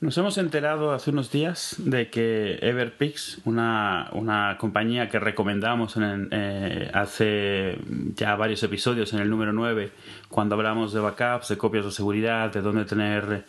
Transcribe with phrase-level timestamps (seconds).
[0.00, 6.28] Nos hemos enterado hace unos días de que Everpix, una, una compañía que recomendamos en,
[6.30, 7.78] eh, hace
[8.14, 9.90] ya varios episodios, en el número 9,
[10.28, 13.44] cuando hablamos de backups, de copias de seguridad, de dónde tener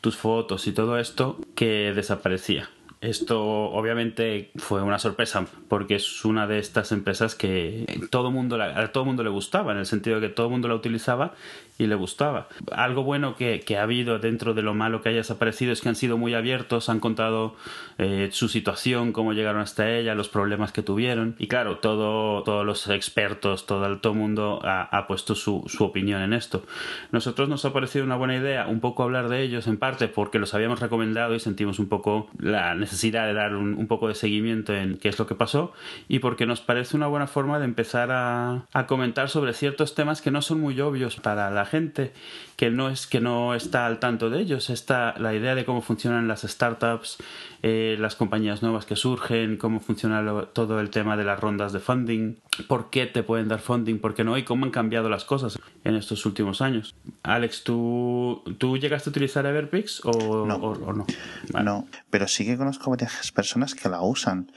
[0.00, 2.68] tus fotos y todo esto, que desaparecía.
[3.02, 8.92] Esto obviamente fue una sorpresa porque es una de estas empresas que todo mundo, a
[8.92, 11.34] todo mundo le gustaba, en el sentido de que todo mundo la utilizaba
[11.78, 12.46] y le gustaba.
[12.70, 15.88] Algo bueno que, que, ha habido dentro de lo malo que haya desaparecido es que
[15.88, 17.56] han sido muy abiertos, han contado
[17.98, 21.34] eh, su situación, cómo llegaron hasta ella, los problemas que tuvieron.
[21.40, 25.82] Y claro, todo, todos los expertos, todo el todo mundo ha, ha puesto su, su,
[25.82, 26.62] opinión en esto.
[27.10, 30.38] Nosotros nos ha parecido una buena idea un poco hablar de ellos, en parte porque
[30.38, 34.14] los habíamos recomendado y sentimos un poco la necesidad de dar un, un poco de
[34.14, 35.72] seguimiento en qué es lo que pasó
[36.08, 40.22] y porque nos parece una buena forma de empezar a, a comentar sobre ciertos temas
[40.22, 42.12] que no son muy obvios para la gente
[42.56, 45.82] que no es que no está al tanto de ellos está la idea de cómo
[45.82, 47.18] funcionan las startups
[47.62, 51.72] eh, las compañías nuevas que surgen cómo funciona lo, todo el tema de las rondas
[51.72, 52.36] de funding
[52.68, 55.58] por qué te pueden dar funding por qué no y cómo han cambiado las cosas
[55.84, 60.92] en estos últimos años Alex tú tú llegaste a utilizar Everpix o no, o, o
[60.92, 61.06] no?
[61.52, 61.64] Vale.
[61.64, 64.50] no pero sí que conozco varias personas que la usan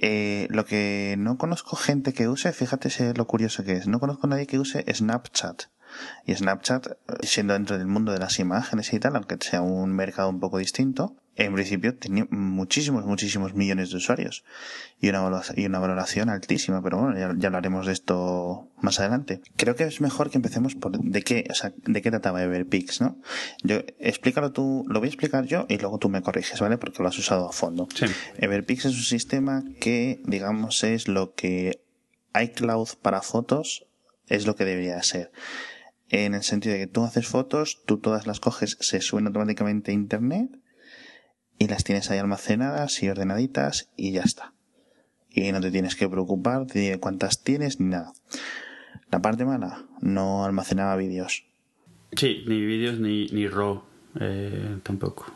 [0.00, 4.26] eh, lo que no conozco gente que use, fíjate lo curioso que es, no conozco
[4.26, 5.64] a nadie que use Snapchat.
[6.24, 6.86] Y Snapchat,
[7.22, 10.58] siendo dentro del mundo de las imágenes y tal, aunque sea un mercado un poco
[10.58, 14.44] distinto, en principio tenía muchísimos, muchísimos millones de usuarios
[15.00, 19.40] y una, y una valoración altísima, pero bueno, ya, ya, hablaremos de esto más adelante.
[19.56, 23.00] Creo que es mejor que empecemos por de qué, o sea, de qué trataba Everpix,
[23.00, 23.20] ¿no?
[23.62, 26.76] Yo, explícalo tú, lo voy a explicar yo y luego tú me corriges, ¿vale?
[26.76, 27.88] Porque lo has usado a fondo.
[27.94, 28.06] Sí.
[28.38, 31.84] Everpix es un sistema que, digamos, es lo que
[32.34, 33.86] iCloud para fotos
[34.26, 35.30] es lo que debería ser
[36.10, 39.90] en el sentido de que tú haces fotos, tú todas las coges, se suben automáticamente
[39.90, 40.50] a internet
[41.58, 44.52] y las tienes ahí almacenadas y ordenaditas y ya está.
[45.30, 48.12] Y no te tienes que preocupar de cuántas tienes ni nada.
[49.10, 51.44] La parte mala, no almacenaba vídeos.
[52.12, 53.82] Sí, ni vídeos ni, ni RAW
[54.20, 55.26] eh, tampoco.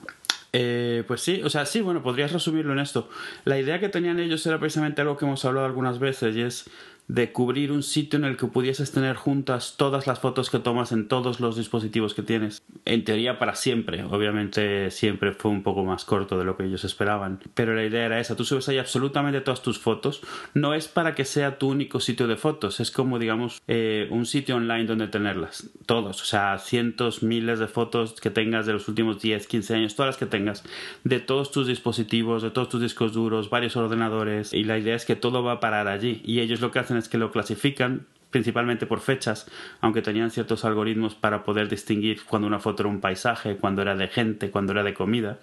[0.54, 3.08] Eh, pues sí, o sea, sí, bueno, podrías resumirlo en esto.
[3.44, 6.70] La idea que tenían ellos era precisamente algo que hemos hablado algunas veces y es
[7.08, 10.92] de cubrir un sitio en el que pudieses tener juntas todas las fotos que tomas
[10.92, 12.62] en todos los dispositivos que tienes.
[12.84, 16.84] En teoría para siempre, obviamente siempre fue un poco más corto de lo que ellos
[16.84, 20.22] esperaban, pero la idea era esa, tú subes ahí absolutamente todas tus fotos,
[20.54, 24.26] no es para que sea tu único sitio de fotos, es como digamos eh, un
[24.26, 28.88] sitio online donde tenerlas, todos, o sea, cientos, miles de fotos que tengas de los
[28.88, 30.64] últimos 10, 15 años, todas las que tengas,
[31.04, 35.04] de todos tus dispositivos, de todos tus discos duros, varios ordenadores, y la idea es
[35.04, 38.06] que todo va a parar allí, y ellos lo que hacen es que lo clasifican
[38.30, 39.46] principalmente por fechas,
[39.80, 43.94] aunque tenían ciertos algoritmos para poder distinguir cuando una foto era un paisaje, cuando era
[43.94, 45.38] de gente, cuando era de comida.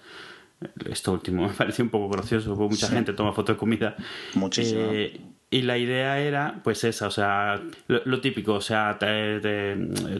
[0.89, 2.93] Esto último me pareció un poco gracioso, porque mucha sí.
[2.93, 3.95] gente toma foto de comida.
[4.33, 4.81] Muchísimo.
[4.91, 5.21] Eh,
[5.51, 8.99] y la idea era, pues esa, o sea, lo, típico, o sea,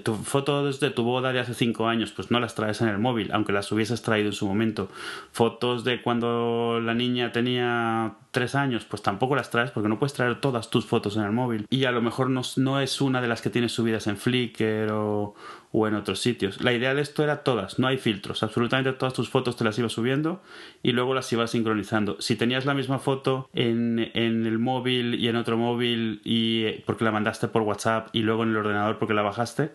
[0.04, 2.98] tu fotos de tu boda de hace cinco años, pues no las traes en el
[2.98, 4.90] móvil, aunque las hubieses traído en su momento.
[5.32, 10.14] Fotos de cuando la niña tenía tres años, pues tampoco las traes porque no puedes
[10.14, 11.68] traer todas tus fotos en el móvil.
[11.70, 14.92] Y a lo mejor no, no es una de las que tienes subidas en Flickr
[14.92, 15.36] o,
[15.72, 16.62] o en otros sitios.
[16.62, 19.78] La idea de esto era todas, no hay filtros, absolutamente todas tus fotos te las
[19.78, 20.42] ibas subiendo
[20.82, 22.18] y luego las ibas sincronizando.
[22.20, 27.04] Si tenías la misma foto en, en el móvil y en otro móvil y porque
[27.04, 29.72] la mandaste por WhatsApp y luego en el ordenador porque la bajaste,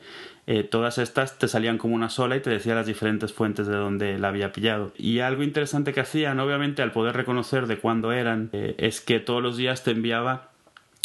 [0.46, 3.76] eh, todas estas te salían como una sola y te decía las diferentes fuentes de
[3.76, 4.92] donde la había pillado.
[4.96, 9.20] Y algo interesante que hacían, obviamente, al poder reconocer de cuándo eran, eh, es que
[9.20, 10.53] todos los días te enviaba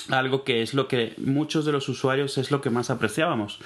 [0.10, 3.60] algo que es lo que muchos de los usuarios es lo que más apreciábamos,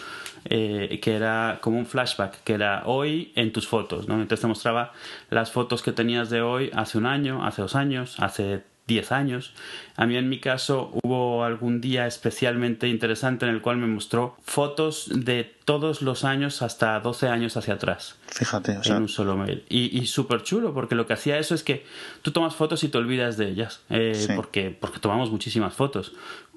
[0.46, 4.16] eh, que era como un flashback, que era hoy en tus fotos, ¿no?
[4.16, 4.94] Entonces te mostraba
[5.30, 9.54] las fotos que tenías de hoy hace un año, hace dos años, hace 10 años.
[9.96, 14.36] A mí en mi caso hubo algún día especialmente interesante en el cual me mostró
[14.44, 18.18] fotos de todos los años hasta 12 años hacia atrás.
[18.28, 18.98] Fíjate, o sea.
[18.98, 19.64] En un solo mail.
[19.70, 21.86] Y, y súper chulo, porque lo que hacía eso es que
[22.22, 23.82] tú tomas fotos y te olvidas de ellas.
[23.90, 24.34] Eh, sí.
[24.36, 26.14] porque, porque tomamos muchísimas fotos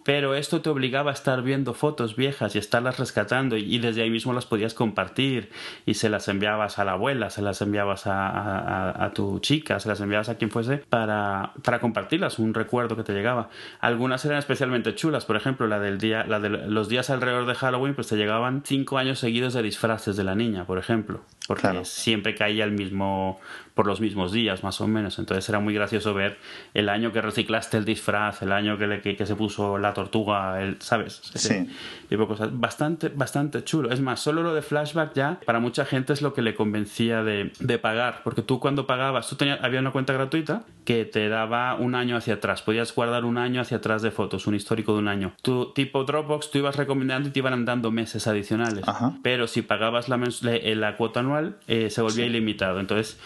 [0.06, 4.11] pero esto te obligaba a estar viendo fotos viejas y estarlas rescatando y desde ahí
[4.11, 5.50] mismo las podías compartir
[5.85, 9.81] y se las enviabas a la abuela, se las enviabas a, a, a tu chica,
[9.81, 13.50] se las enviabas a quien fuese para, para, compartirlas, un recuerdo que te llegaba.
[13.81, 17.56] Algunas eran especialmente chulas, por ejemplo, la del día, la de los días alrededor de
[17.56, 21.62] Halloween, pues te llegaban cinco años seguidos de disfraces de la niña, por ejemplo, porque
[21.62, 21.85] claro.
[21.85, 23.41] siempre caía el mismo
[23.76, 25.19] por los mismos días, más o menos.
[25.19, 26.38] Entonces era muy gracioso ver
[26.73, 29.93] el año que reciclaste el disfraz, el año que, le, que, que se puso la
[29.93, 31.20] tortuga, el, ¿sabes?
[31.34, 31.69] Sí.
[32.08, 32.49] Tipo cosas.
[32.58, 33.90] Bastante, bastante chulo.
[33.93, 37.23] Es más, solo lo de flashback ya, para mucha gente es lo que le convencía
[37.23, 38.23] de, de pagar.
[38.25, 42.17] Porque tú cuando pagabas, tú tenías, había una cuenta gratuita que te daba un año
[42.17, 42.62] hacia atrás.
[42.62, 45.34] Podías guardar un año hacia atrás de fotos, un histórico de un año.
[45.43, 48.88] Tu tipo Dropbox, tú ibas recomendando y te iban dando meses adicionales.
[48.88, 49.12] Ajá.
[49.23, 52.81] Pero si pagabas la, la, la cuota anual, eh, se volvía ilimitado.
[52.81, 53.19] Entonces,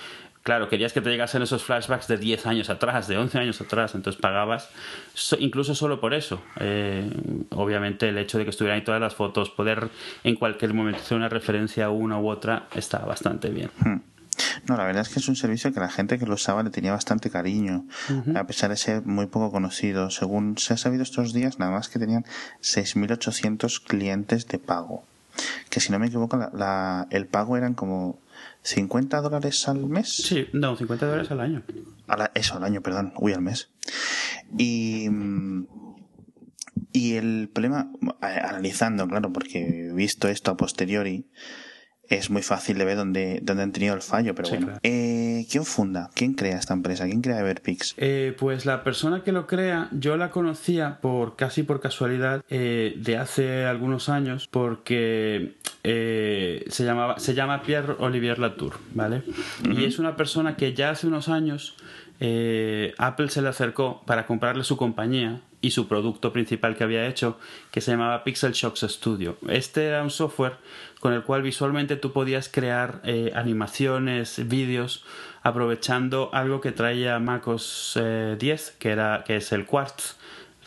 [0.51, 3.95] claro, querías que te llegasen esos flashbacks de 10 años atrás, de 11 años atrás.
[3.95, 4.69] Entonces pagabas
[5.15, 6.43] so- incluso solo por eso.
[6.59, 7.09] Eh,
[7.51, 9.91] obviamente, el hecho de que estuvieran ahí todas las fotos, poder
[10.25, 13.71] en cualquier momento hacer una referencia a una u otra, está bastante bien.
[14.67, 16.71] No, la verdad es que es un servicio que la gente que lo usaba le
[16.71, 17.85] tenía bastante cariño,
[18.35, 20.11] a pesar de ser muy poco conocido.
[20.11, 22.25] Según se ha sabido estos días, nada más que tenían
[22.61, 25.05] 6.800 clientes de pago.
[25.69, 28.21] Que si no me equivoco, la, la- el pago eran como
[28.63, 30.09] 50 dólares al mes.
[30.15, 31.63] Sí, no, 50 dólares al año.
[32.09, 33.13] A la- eso, al año, perdón.
[33.17, 33.71] Uy, al mes.
[34.59, 35.67] Y, mm,
[36.93, 37.91] y el problema,
[38.21, 41.27] analizando, claro, porque he visto esto a posteriori,
[42.11, 44.67] es muy fácil de ver dónde, dónde han tenido el fallo, pero Sí, bueno.
[44.67, 44.81] claro.
[44.83, 46.11] Eh, ¿Quién funda?
[46.15, 47.07] ¿Quién crea esta empresa?
[47.07, 47.95] ¿Quién crea Everpix?
[47.97, 52.95] Eh, pues la persona que lo crea, yo la conocía por casi por casualidad eh,
[52.97, 55.55] de hace algunos años, porque
[55.85, 59.23] eh, se llamaba se llama Pierre Olivier Latour, ¿vale?
[59.65, 61.77] Y es una persona que ya hace unos años
[62.19, 67.07] eh, Apple se le acercó para comprarle su compañía y su producto principal que había
[67.07, 67.39] hecho,
[67.71, 69.37] que se llamaba Pixel Shocks Studio.
[69.49, 70.57] Este era un software
[71.01, 75.05] con el cual visualmente tú podías crear eh, animaciones, vídeos,
[75.43, 80.17] aprovechando algo que traía MacOS eh, 10, que, era, que es el Quartz,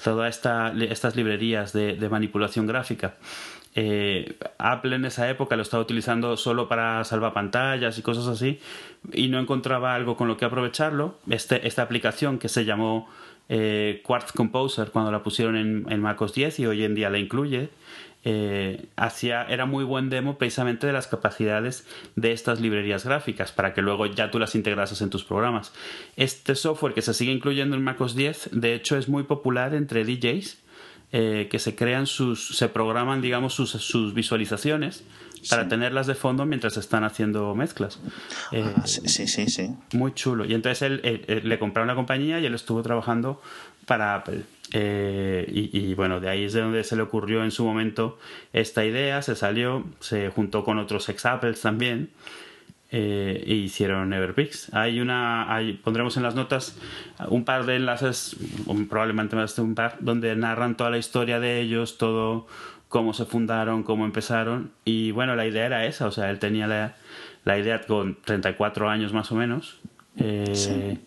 [0.04, 3.16] todas esta, estas librerías de, de manipulación gráfica.
[3.76, 8.60] Eh, Apple en esa época lo estaba utilizando solo para salvar pantallas y cosas así
[9.12, 11.18] y no encontraba algo con lo que aprovecharlo.
[11.30, 13.10] Este, esta aplicación que se llamó
[13.50, 17.18] eh, Quartz Composer cuando la pusieron en, en MacOS 10 y hoy en día la
[17.18, 17.70] incluye,
[18.26, 18.86] eh,
[19.50, 21.86] era muy buen demo precisamente de las capacidades
[22.16, 25.74] de estas librerías gráficas para que luego ya tú las integrases en tus programas.
[26.16, 30.06] Este software que se sigue incluyendo en MacOS 10, de hecho es muy popular entre
[30.06, 30.63] DJs
[31.14, 35.04] eh, que se crean sus, se programan, digamos, sus, sus visualizaciones
[35.50, 35.70] para Sí.
[35.70, 38.00] tenerlas de fondo mientras están haciendo mezclas.
[38.52, 39.70] Eh, Ah, sí, sí, sí, sí.
[39.94, 40.44] muy chulo.
[40.46, 43.42] Y entonces él, él- él le compraron la compañía y él estuvo trabajando
[43.86, 44.42] para Apple.
[44.72, 48.18] Eh, y, y, bueno, de ahí es de donde se le ocurrió en su momento
[48.54, 52.10] esta idea, se salió, se juntó con otros ex Apples también.
[52.96, 54.72] Eh, e hicieron Everpix.
[54.74, 56.78] Hay una, hay, pondremos en las notas
[57.28, 58.36] un par de enlaces,
[58.88, 62.46] probablemente más de un par, donde narran toda la historia de ellos, todo
[62.90, 64.70] cómo se fundaron, cómo empezaron.
[64.86, 66.96] Y bueno, la idea era esa, o sea, él tenía la,
[67.46, 69.80] la idea con 34 años más o menos
[70.20, 71.00] eh, Sí.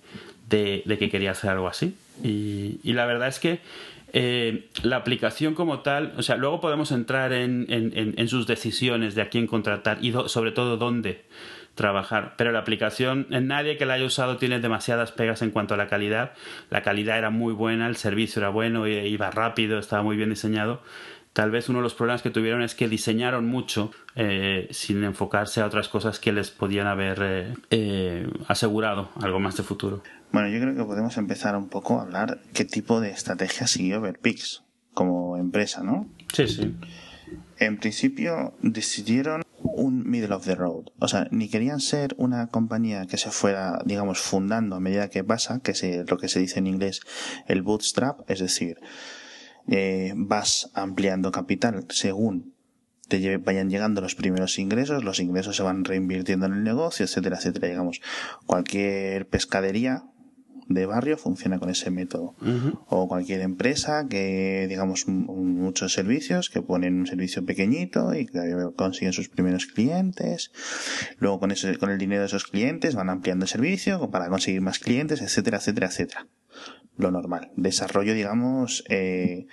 [0.50, 1.94] de, de que quería hacer algo así.
[2.24, 3.60] Y, y la verdad es que
[4.12, 8.46] eh, la aplicación como tal, o sea, luego podemos entrar en, en- en- en sus
[8.48, 11.22] decisiones de a quién contratar y do- sobre todo dónde
[11.76, 12.34] trabajar.
[12.36, 15.76] Pero la aplicación, en nadie que la haya usado tiene demasiadas pegas en cuanto a
[15.76, 16.32] la calidad.
[16.70, 20.30] La calidad era muy buena, el servicio era bueno, i- iba rápido, estaba muy bien
[20.30, 20.82] diseñado.
[21.32, 25.60] Tal vez uno de los problemas que tuvieron es que diseñaron mucho eh, sin enfocarse
[25.60, 30.02] a otras cosas que les podían haber eh, eh, asegurado algo más de futuro.
[30.32, 33.96] Bueno, yo creo que podemos empezar un poco a hablar qué tipo de estrategia siguió
[33.96, 34.62] Everpix
[34.94, 36.08] como empresa, ¿no?
[36.32, 36.74] Sí, sí.
[37.58, 40.86] En principio decidieron un middle of the road.
[40.98, 45.24] O sea, ni querían ser una compañía que se fuera, digamos, fundando a medida que
[45.24, 47.00] pasa, que es lo que se dice en inglés
[47.46, 48.78] el bootstrap, es decir,
[49.68, 52.54] eh, vas ampliando capital según
[53.08, 57.04] te lle- vayan llegando los primeros ingresos, los ingresos se van reinvirtiendo en el negocio,
[57.04, 57.68] etcétera, etcétera.
[57.68, 58.00] Digamos,
[58.46, 60.04] cualquier pescadería
[60.68, 62.34] de barrio funciona con ese método.
[62.88, 69.12] O cualquier empresa que, digamos, muchos servicios, que ponen un servicio pequeñito y que consiguen
[69.12, 70.50] sus primeros clientes.
[71.18, 74.60] Luego con, ese, con el dinero de esos clientes van ampliando el servicio para conseguir
[74.60, 76.26] más clientes, etcétera, etcétera, etcétera.
[76.96, 77.50] Lo normal.
[77.56, 79.46] Desarrollo, digamos, eh,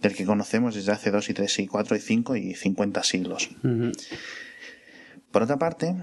[0.00, 3.50] del que conocemos desde hace 2 y 3 y 4 y 5 y 50 siglos.
[5.32, 5.94] Por otra parte,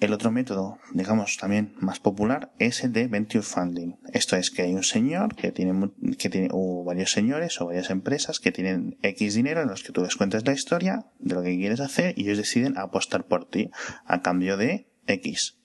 [0.00, 3.94] el otro método, digamos, también más popular es el de venture funding.
[4.12, 7.88] Esto es que hay un señor que tiene, que tiene o varios señores o varias
[7.88, 11.42] empresas que tienen X dinero en los que tú les cuentas la historia de lo
[11.42, 13.70] que quieres hacer y ellos deciden apostar por ti
[14.04, 15.56] a cambio de X.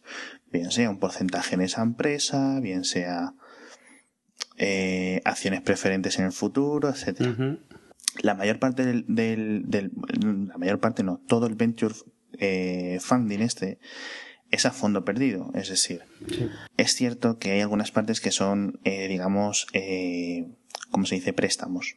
[0.52, 3.34] Bien sea un porcentaje en esa empresa, bien sea
[4.58, 7.60] eh, acciones preferentes en el futuro, etcétera Ujú.
[8.22, 9.92] la mayor parte del, del, del-
[10.48, 11.96] la mayor parte no, todo el venture
[12.40, 13.80] eh, funding este
[14.52, 16.50] es a fondo perdido, es decir, Sí.
[16.78, 20.50] es cierto que hay algunas partes que son, eh, digamos, eh,
[20.90, 21.32] ¿cómo se dice?
[21.32, 21.96] Préstamos.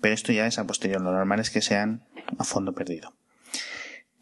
[0.00, 2.04] Pero esto ya es a posterior, lo normal es que sean
[2.38, 3.12] a fondo perdido.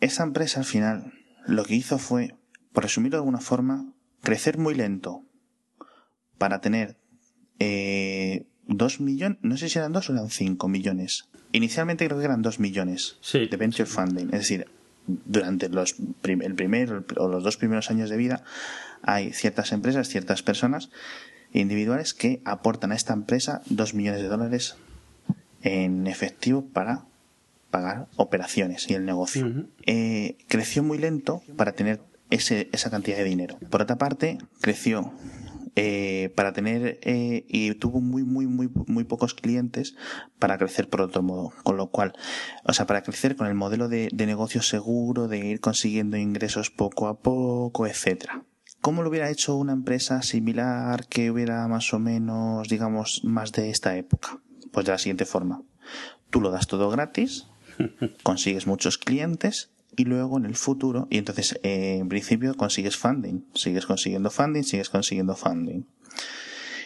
[0.00, 1.12] Esta empresa al final
[1.46, 2.34] lo que hizo fue,
[2.72, 5.24] por resumirlo de alguna forma, crecer muy lento
[6.38, 6.96] para tener
[7.58, 11.28] eh, dos millones, no sé si eran dos o eran cinco millones.
[11.52, 14.26] Inicialmente creo que eran dos millones de venture funding.
[14.26, 14.68] Es decir,
[15.24, 18.44] durante los el primer o los dos primeros años de vida
[19.02, 20.90] hay ciertas empresas, ciertas personas
[21.52, 24.76] individuales que aportan a esta empresa dos millones de dólares
[25.62, 27.04] en efectivo para
[27.70, 29.66] pagar operaciones y el negocio.
[29.86, 32.00] Eh, creció muy lento para tener
[32.30, 33.58] ese, esa cantidad de dinero.
[33.70, 35.12] Por otra parte, creció
[35.80, 39.94] eh, para tener eh, y tuvo muy muy muy muy pocos clientes
[40.40, 42.14] para crecer por otro modo con lo cual
[42.64, 46.70] o sea para crecer con el modelo de, de negocio seguro de ir consiguiendo ingresos
[46.70, 48.42] poco a poco etcétera
[48.80, 53.70] ¿Cómo lo hubiera hecho una empresa similar que hubiera más o menos, digamos, más de
[53.70, 54.40] esta época?
[54.73, 55.62] Pues de la siguiente forma.
[56.30, 57.49] Tú lo das todo gratis,
[58.23, 63.40] consigues muchos clientes y luego en el futuro, y entonces eh, en principio consigues funding,
[63.54, 65.82] sigues consiguiendo funding, sigues consiguiendo funding.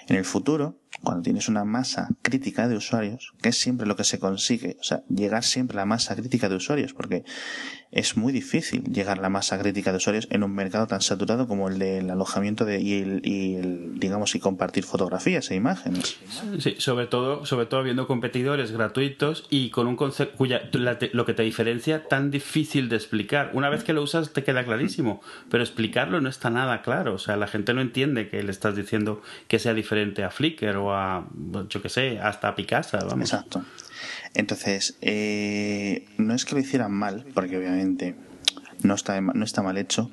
[0.09, 4.05] En el futuro, cuando tienes una masa crítica de usuarios, que es siempre lo que
[4.05, 7.25] se consigue, o sea, llegar siempre a la masa crítica de usuarios, porque
[7.93, 11.47] es muy difícil llegar a la masa crítica de usuarios en un mercado tan saturado
[11.47, 16.17] como el del alojamiento de, y, el, digamos, y compartir fotografías e imágenes.
[16.59, 21.35] Sí, sobre todo, sobre todo viendo competidores gratuitos y con un concepto cuya lo que
[21.35, 23.51] te diferencia tan difícil de explicar.
[23.53, 25.21] Una vez que lo usas te queda clarísimo,
[25.51, 27.15] pero explicarlo no está nada claro.
[27.15, 30.77] O sea, la gente no entiende que le estás diciendo que sea diferente a Flickr
[30.91, 31.29] a,
[31.69, 32.99] yo que sé, hasta a Picasa.
[32.99, 33.31] Vamos.
[33.31, 33.65] Exacto.
[34.35, 38.17] Entonces, eh, no es que lo hicieran mal, porque obviamente
[38.83, 40.11] no está, no está mal hecho,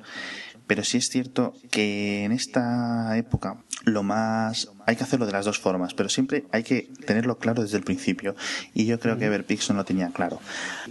[0.70, 5.44] pero sí es cierto que en esta época lo más hay que hacerlo de las
[5.44, 8.36] dos formas, pero siempre hay que tenerlo claro desde el principio.
[8.72, 10.38] Y yo creo que Everpixel no lo tenía claro.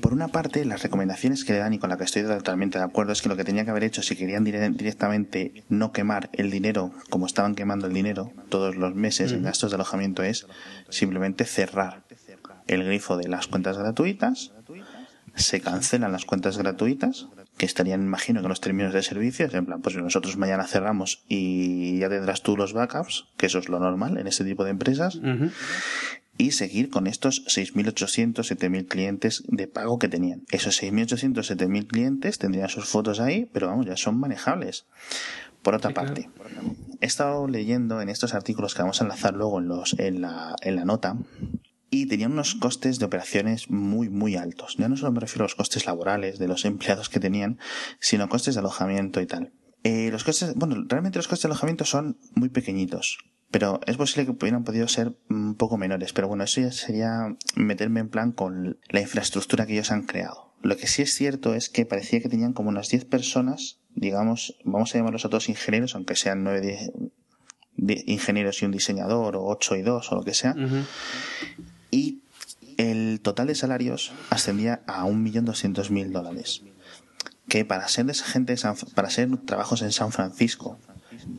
[0.01, 2.83] Por una parte, las recomendaciones que le dan y con la que estoy totalmente de
[2.83, 6.51] acuerdo es que lo que tenía que haber hecho si querían directamente no quemar el
[6.51, 10.45] dinero como estaban quemando el dinero todos los meses en gastos de alojamiento es
[10.89, 12.03] simplemente cerrar
[12.67, 14.51] el grifo de las cuentas gratuitas,
[15.35, 17.27] se cancelan las cuentas gratuitas,
[17.59, 21.99] que estarían, imagino, con los términos de servicios, en plan, pues nosotros mañana cerramos y
[21.99, 25.19] ya tendrás tú los backups, que eso es lo normal en este tipo de empresas,
[26.37, 30.43] y seguir con estos 6.800, 7.000 clientes de pago que tenían.
[30.51, 34.85] Esos 6.800, 7.000 clientes tendrían sus fotos ahí, pero vamos, ya son manejables.
[35.61, 36.29] Por otra parte,
[37.01, 40.55] he estado leyendo en estos artículos que vamos a enlazar luego en, los, en, la,
[40.61, 41.17] en la nota,
[41.89, 44.75] y tenían unos costes de operaciones muy, muy altos.
[44.77, 47.59] Ya no solo me refiero a los costes laborales de los empleados que tenían,
[47.99, 49.53] sino costes de alojamiento y tal.
[49.83, 53.17] Eh, los costes, bueno, realmente los costes de alojamiento son muy pequeñitos,
[53.49, 57.37] pero es posible que hubieran podido ser un poco menores, pero bueno, eso ya sería
[57.55, 60.53] meterme en plan con la infraestructura que ellos han creado.
[60.61, 64.57] Lo que sí es cierto es que parecía que tenían como unas 10 personas, digamos,
[64.65, 66.91] vamos a llamarlos a todos ingenieros, aunque sean 9
[68.05, 70.53] ingenieros y un diseñador, o 8 y 2, o lo que sea,
[73.19, 76.63] el total de salarios ascendía a 1.200.000 dólares.
[77.49, 78.55] Que para ser de esa gente,
[78.95, 80.79] para ser trabajos en San Francisco,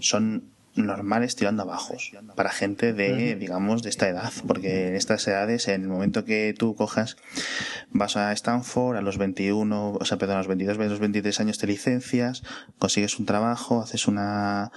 [0.00, 0.44] son
[0.75, 5.66] normales tirando a bajos para gente de digamos de esta edad porque en estas edades
[5.66, 7.16] en el momento que tú cojas
[7.90, 11.40] vas a Stanford a los 21 o sea perdón a los 22 a los 23
[11.40, 12.44] años te licencias
[12.78, 14.70] consigues un trabajo haces una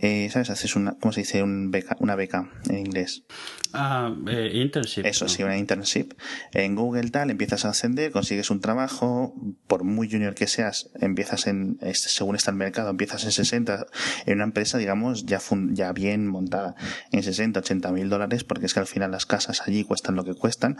[0.00, 0.50] eh, ¿sabes?
[0.50, 1.42] Haces una, ¿cómo se dice?
[1.42, 3.24] Un beca, una beca en inglés.
[3.72, 5.04] Ah, eh, internship.
[5.04, 6.12] Eso, sí, una internship.
[6.52, 9.34] En Google tal, empiezas a ascender, consigues un trabajo,
[9.66, 13.86] por muy junior que seas, empiezas en, según está el mercado, empiezas en 60,
[14.26, 15.40] en una empresa, digamos, ya,
[15.70, 16.74] ya bien montada,
[17.12, 20.24] en 60, 80 mil dólares, porque es que al final las casas allí cuestan lo
[20.24, 20.78] que cuestan,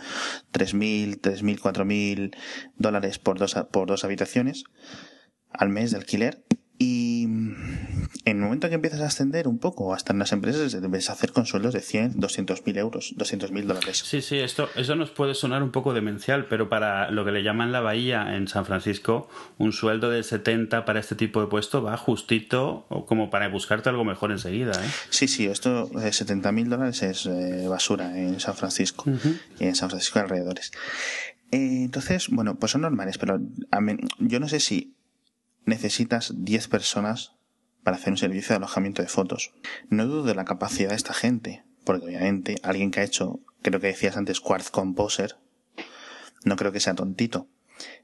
[0.51, 2.31] 3 mil, 3 mil, 4 mil
[2.77, 4.63] dólares por dos, por dos habitaciones
[5.51, 6.43] al mes de alquiler
[6.77, 7.27] y
[8.29, 11.31] en el momento que empiezas a ascender un poco, hasta en las empresas, debes hacer
[11.31, 14.01] con sueldos de 100, 200 mil euros, 200 mil dólares.
[14.05, 17.43] Sí, sí, esto, eso nos puede sonar un poco demencial, pero para lo que le
[17.43, 21.81] llaman la bahía en San Francisco, un sueldo de 70 para este tipo de puesto
[21.81, 24.71] va justito como para buscarte algo mejor enseguida.
[24.71, 24.89] ¿eh?
[25.09, 29.05] Sí, sí, esto de 70 mil dólares es eh, basura en San Francisco
[29.59, 30.71] y en San Francisco alrededores.
[31.51, 33.39] Eh, entonces, bueno, pues son normales, pero
[34.19, 34.95] yo no sé si
[35.65, 37.38] necesitas 10 personas
[37.89, 39.51] para hacer un servicio de alojamiento de fotos.
[39.89, 43.79] No dudo de la capacidad de esta gente, porque obviamente alguien que ha hecho, creo
[43.79, 45.37] que decías antes, Quartz Composer,
[46.43, 47.47] no creo que sea tontito.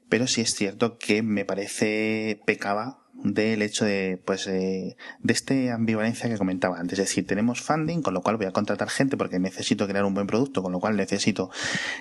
[0.08, 5.54] pero sí es cierto que me parece pecaba del hecho de, pues, eh, de esta
[5.72, 6.98] ambivalencia que comentaba antes.
[6.98, 10.14] Es decir, tenemos funding, con lo cual voy a contratar gente porque necesito crear un
[10.14, 11.48] buen producto, con lo cual necesito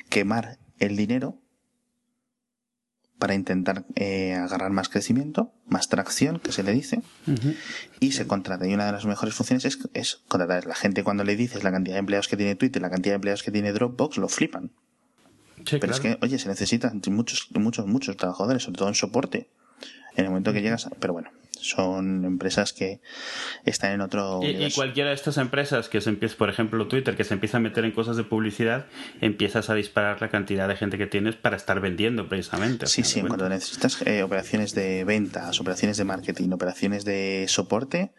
[0.10, 1.40] quemar el dinero
[3.20, 7.02] para intentar eh, agarrar más crecimiento, más tracción, que se le dice,
[8.00, 8.68] y se contrata.
[8.68, 10.66] Y una de las mejores funciones es, es contratar.
[10.66, 13.16] La gente cuando le dices la cantidad de empleados que tiene Twitter, la cantidad de
[13.16, 14.72] empleados que tiene Dropbox, lo flipan.
[15.64, 19.50] Pero es que, oye, se necesitan muchos, muchos, muchos trabajadores, sobre todo en soporte.
[20.16, 21.30] En el momento que llegas, pero bueno,
[21.62, 23.02] son empresas que
[23.66, 24.42] están en otro.
[24.44, 27.60] Y, cualquiera de estas empresas que se empieza, por ejemplo, Twitter, que se empieza a
[27.60, 28.86] meter en cosas de publicidad,
[29.22, 32.88] empiezas a disparar la cantidad de gente que tienes para estar vendiendo precisamente.
[32.88, 38.12] Sí, sí, cuando necesitas eh, operaciones de ventas, operaciones de marketing, operaciones de soporte,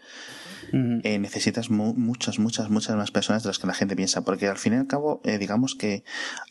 [0.73, 4.59] eh, necesitas muchas, muchas, muchas más personas de las que la gente piensa, porque al
[4.59, 6.05] fin y al cabo, eh, digamos que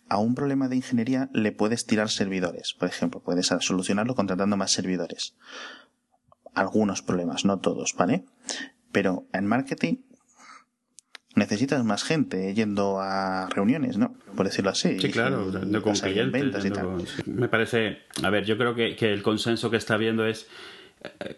[0.07, 4.71] a un problema de ingeniería le puedes tirar servidores, por ejemplo, puedes solucionarlo contratando más
[4.71, 5.35] servidores.
[6.55, 8.24] Algunos problemas, no todos, ¿vale?
[8.91, 9.97] Pero en marketing
[11.35, 14.15] necesitas más gente yendo a reuniones, ¿no?
[14.35, 15.00] Por decirlo así.
[15.00, 16.65] Sí, claro, de, con clientes.
[17.25, 20.47] Me parece, a ver, yo creo que, que el consenso que está habiendo es
[21.19, 21.35] eh,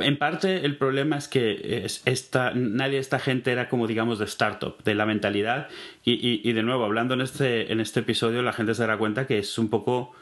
[0.00, 4.24] en parte el problema es que esta, nadie de esta gente era como digamos de
[4.26, 5.68] startup, de la mentalidad
[6.04, 9.26] y, y, de nuevo hablando en este, en este episodio la gente se dará cuenta
[9.26, 10.12] que es un poco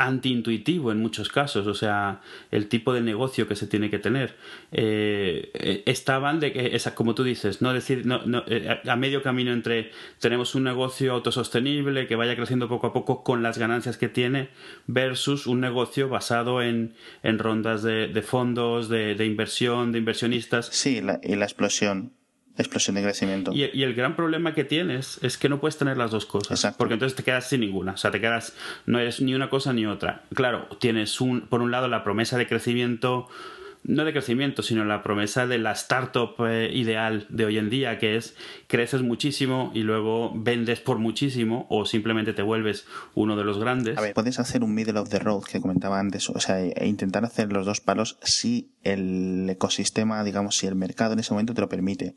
[0.00, 2.20] antiintuitivo en muchos casos, o sea,
[2.50, 4.34] el tipo de negocio que se tiene que tener.
[4.72, 8.96] Eh, eh, estaban de que, esa, como tú dices, no decir, no, no, eh, a
[8.96, 13.58] medio camino entre tenemos un negocio autosostenible que vaya creciendo poco a poco con las
[13.58, 14.48] ganancias que tiene
[14.86, 20.66] versus un negocio basado en, en rondas de, fondos, de, de, inversión, de inversionistas.
[20.66, 22.12] Sí, la, y la explosión
[22.56, 23.52] explosión de crecimiento.
[23.52, 26.74] Y, el gran problema que tienes es que no puedes tener las dos cosas.
[26.76, 27.92] Porque entonces te quedas sin ninguna.
[27.92, 28.54] O sea, te quedas,
[28.86, 30.24] no eres ni una cosa ni otra.
[30.34, 33.28] Claro, tienes un, por un lado la promesa de crecimiento
[33.82, 37.98] no de crecimiento, sino la promesa de la startup eh, ideal de hoy en día,
[37.98, 43.44] que es creces muchísimo y luego vendes por muchísimo o simplemente te vuelves uno de
[43.44, 43.98] los grandes.
[43.98, 46.86] A ver, puedes hacer un middle of the road que comentaba antes, o sea, e
[46.86, 51.54] intentar hacer los dos palos si el ecosistema, digamos, si el mercado en ese momento
[51.54, 52.14] te lo permite.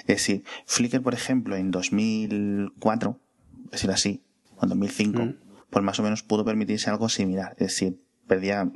[0.00, 3.20] Es decir, Flickr, por ejemplo, en 2004,
[3.66, 4.22] es decir, así,
[4.56, 5.34] o en 2005,
[5.70, 7.52] pues más o menos pudo permitirse algo similar.
[7.58, 8.70] Es decir, perdía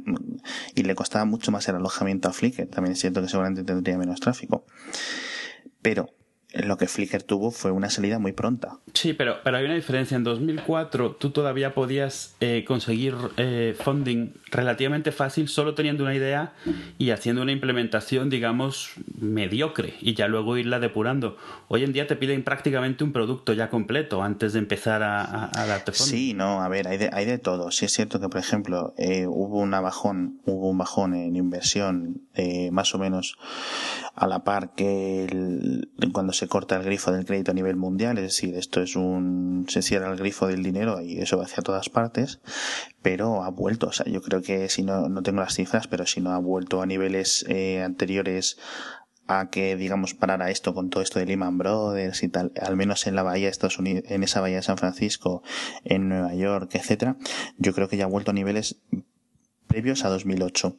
[0.74, 2.66] y le costaba mucho más el alojamiento a Flickr.
[2.66, 4.66] También es cierto que seguramente tendría menos tráfico.
[5.82, 6.14] Pero
[6.52, 8.78] lo que Flickr tuvo fue una salida muy pronta.
[8.94, 10.16] Sí, pero, pero hay una diferencia.
[10.16, 16.52] En 2004 tú todavía podías eh, conseguir eh, funding relativamente fácil solo teniendo una idea
[16.98, 21.36] y haciendo una implementación, digamos, mediocre y ya luego irla depurando.
[21.68, 25.92] Hoy en día te piden prácticamente un producto ya completo antes de empezar a, darte
[25.92, 26.16] funding.
[26.16, 27.70] Sí, no, a ver, hay de, hay de todo.
[27.70, 32.22] Sí es cierto que, por ejemplo, eh, hubo, una bajón, hubo un bajón en inversión
[32.72, 33.36] más o menos
[34.20, 38.18] a la par que el, cuando se corta el grifo del crédito a nivel mundial,
[38.18, 41.62] es decir, esto es un, se cierra el grifo del dinero y eso va hacia
[41.62, 42.38] todas partes,
[43.00, 46.04] pero ha vuelto, o sea, yo creo que si no, no tengo las cifras, pero
[46.04, 48.58] si no ha vuelto a niveles eh, anteriores
[49.26, 53.06] a que digamos parara esto con todo esto de Lehman Brothers y tal, al menos
[53.06, 55.42] en la bahía de Estados Unidos, en esa bahía de San Francisco,
[55.84, 57.16] en Nueva York, etcétera,
[57.56, 58.82] yo creo que ya ha vuelto a niveles
[59.70, 60.76] previos a 2008,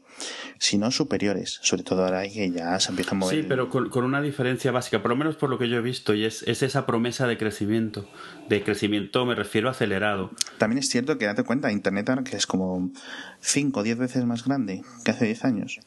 [0.59, 3.35] sino superiores, sobre todo ahora que ya se empieza a mover.
[3.35, 6.13] Sí, pero con, una diferencia básica, por lo menos por lo que yo he visto,
[6.13, 8.07] y es, es esa promesa de crecimiento.
[8.49, 10.31] De crecimiento me refiero acelerado.
[10.57, 12.91] También es cierto que date cuenta, Internet ahora que es como
[13.39, 15.79] 5 o 10 veces más grande que hace 10 años.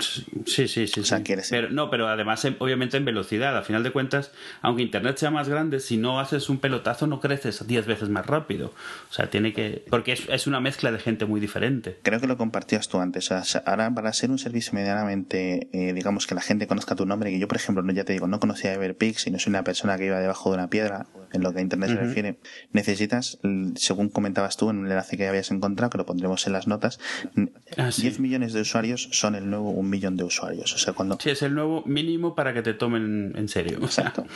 [0.00, 1.02] Sí, sí, sí.
[1.50, 3.56] Pero, no, pero además, obviamente, en velocidad.
[3.56, 4.32] A final de cuentas,
[4.62, 8.26] aunque Internet sea más grande, si no haces un pelotazo, no creces 10 veces más
[8.26, 8.72] rápido.
[9.10, 9.84] O sea, tiene que.
[9.90, 11.98] Porque es, una mezcla de gente muy diferente.
[12.02, 13.30] Creo que lo compartías tú antes.
[13.32, 17.38] ahora, para ser un servicio medianamente, eh, digamos, que la gente conozca tu nombre, que
[17.38, 19.96] yo, por ejemplo, no, ya te digo, no conocía Everpix y no soy una persona
[19.96, 22.38] que iba debajo de una piedra, en lo que a Internet se refiere,
[22.72, 23.38] necesitas,
[23.76, 26.98] según comentabas tú en un enlace que habías encontrado, que lo pondremos en las notas,
[27.34, 30.74] 10 ah, millones de usuarios son el nuevo un millón de usuarios.
[30.74, 31.18] O sea, cuando...
[31.20, 33.78] Sí, es el nuevo mínimo para que te tomen en serio.
[33.82, 34.26] Exacto.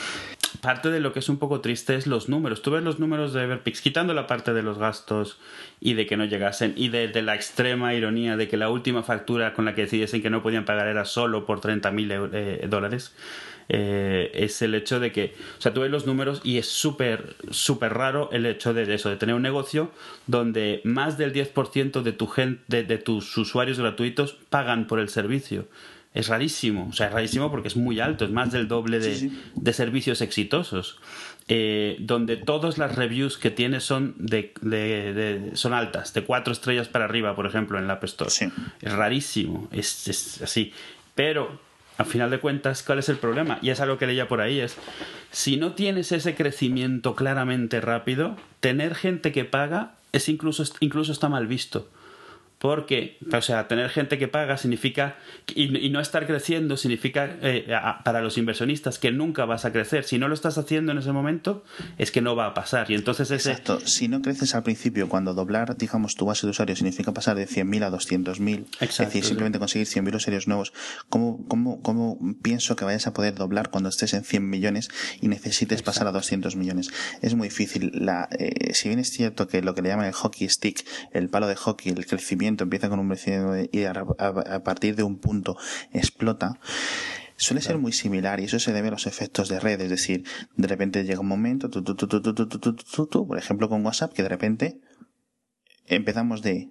[0.61, 2.63] parte de lo que es un poco triste es los números.
[2.63, 5.39] Tú ves los números de Everpix, quitando la parte de los gastos
[5.81, 9.53] y de que no llegasen, y de, la extrema ironía de que la última factura
[9.53, 13.13] con la que decidiesen que no podían pagar era solo por 30 mil eh, dólares.
[13.73, 17.37] Eh, es el hecho de que, o sea, tú ves los números y es súper,
[17.53, 19.93] súper raro el hecho de eso, de tener un negocio
[20.27, 25.69] donde más del 10% de, tu gente, de, tus usuarios gratuitos pagan por el servicio.
[26.15, 29.73] Es rarísimo, o sea, es rarísimo porque es muy alto, es más del doble de,
[29.73, 30.99] servicios exitosos.
[31.47, 37.05] Eh, donde todas las reviews que tiene son de, son altas, de cuatro estrellas para
[37.05, 38.31] arriba, por ejemplo, en la App Store.
[38.31, 40.73] Es rarísimo, es, es así.
[41.15, 41.70] Pero
[42.01, 43.59] al final de cuentas, ¿cuál es el problema?
[43.61, 44.79] Y es algo que leía por ahí, es
[45.31, 51.29] si no tienes ese crecimiento claramente rápido, tener gente que paga es incluso, incluso está
[51.29, 51.89] mal visto.
[52.61, 55.17] Porque, o sea, tener gente que paga significa,
[55.55, 57.67] y, no estar creciendo significa eh,
[58.05, 60.05] para los inversionistas que nunca vas a crecer.
[60.05, 61.65] Si no lo estás haciendo en ese momento,
[61.97, 62.91] es que no va a pasar.
[62.91, 63.53] Y entonces ese...
[63.53, 63.81] Exacto.
[63.87, 67.49] Si no creces al principio, cuando doblar, digamos, tu base de usuarios significa pasar de
[67.49, 70.75] 100.000 a 200.000, es decir, simplemente conseguir 100.000 usuarios nuevos,
[71.09, 74.91] ¿cómo, cómo, ¿cómo pienso que vayas a poder doblar cuando estés en 100 millones
[75.23, 76.91] y necesites pasar a 200 millones?
[77.23, 77.91] Es muy difícil.
[77.95, 81.31] La, eh, si bien es cierto que lo que le llaman el hockey stick, el
[81.31, 83.95] palo de hockey, el crecimiento, empieza con un vecino y a,
[84.65, 85.57] partir de un punto
[85.93, 86.59] explota,
[87.37, 90.25] suele ser muy similar y eso se debe a los efectos de red, es decir,
[90.57, 94.81] de repente llega un momento, por ejemplo con WhatsApp, que de repente
[95.87, 96.71] empezamos de,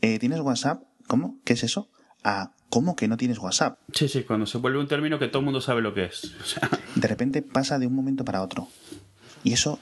[0.00, 0.82] ¿tienes WhatsApp?
[1.06, 1.40] ¿Cómo?
[1.44, 1.88] ¿Qué es eso?
[2.24, 3.78] A, ¿cómo que no tienes WhatsApp?
[3.92, 6.34] Sí, sí, cuando se vuelve un término que todo el mundo sabe lo que es.
[6.94, 8.68] De repente pasa de un momento para otro.
[9.44, 9.78] Y eso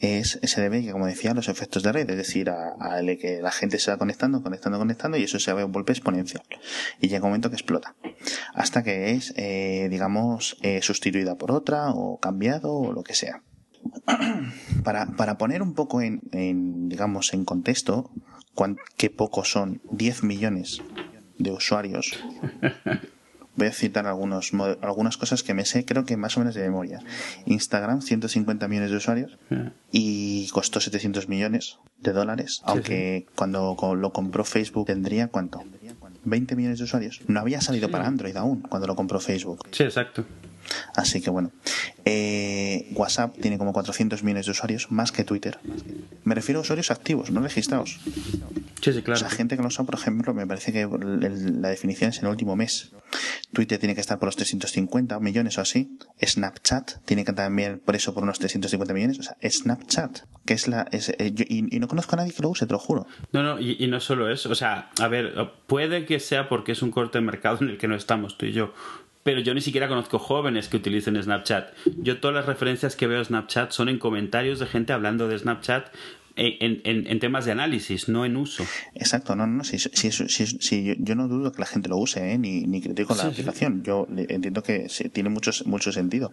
[0.00, 2.76] es, se debe, como decía, a los efectos de red, es decir, a,
[3.20, 6.42] que la gente se va conectando, conectando, conectando y eso se vuelve exponencial.
[7.00, 7.94] Y llega un momento que explota.
[8.54, 13.42] Hasta que es, eh, digamos, eh, sustituida por otra o cambiado o lo que sea.
[14.84, 16.20] para, para poner un poco en,
[16.88, 18.10] digamos, en contexto,
[18.96, 20.82] qué pocos son 10 millones
[21.38, 22.18] de usuarios
[23.58, 26.62] Voy a citar algunos, algunas cosas que me sé, creo que más o menos de
[26.62, 27.00] memoria.
[27.44, 29.36] Instagram, 150 millones de usuarios
[29.90, 35.64] y costó 700 millones de dólares, aunque cuando lo compró Facebook tendría cuánto?
[36.24, 37.20] 20 millones de usuarios.
[37.26, 39.66] No había salido para Android aún cuando lo compró Facebook.
[39.72, 40.24] Sí, exacto.
[40.94, 41.50] Así que bueno.
[42.04, 45.58] Eh, WhatsApp tiene como 400 millones de usuarios, más que Twitter.
[46.24, 47.98] Me refiero a usuarios activos, no registrados.
[48.80, 49.16] Sí, sí, claro.
[49.16, 52.26] O sea, gente que no son, por ejemplo, me parece que la definición es en
[52.26, 52.92] el último mes.
[53.52, 55.98] Twitter tiene que estar por los 350 millones o así.
[56.24, 59.18] Snapchat tiene que también por eso por unos 350 millones.
[59.18, 60.86] O sea, Snapchat, que es la...
[60.92, 63.06] Eh, y, no conozco a nadie que lo use, te lo juro.
[63.32, 64.50] No, no, y, y no solo eso.
[64.50, 65.34] O sea, a ver,
[65.66, 68.46] puede que sea porque es un corte de mercado en el que no estamos tú
[68.46, 68.72] y yo
[69.22, 71.74] pero yo ni siquiera conozco jóvenes que utilicen Snapchat.
[71.98, 75.38] Yo todas las referencias que veo a Snapchat son en comentarios de gente hablando de
[75.38, 75.92] Snapchat
[76.38, 78.64] en, en, temas de análisis, no en uso.
[78.94, 82.38] Exacto, no, no, si, si, si, yo, no dudo que la gente lo use, ¿eh?
[82.38, 83.82] ni, ni critico la aplicación.
[83.82, 86.32] Yo entiendo que tiene mucho, mucho sentido.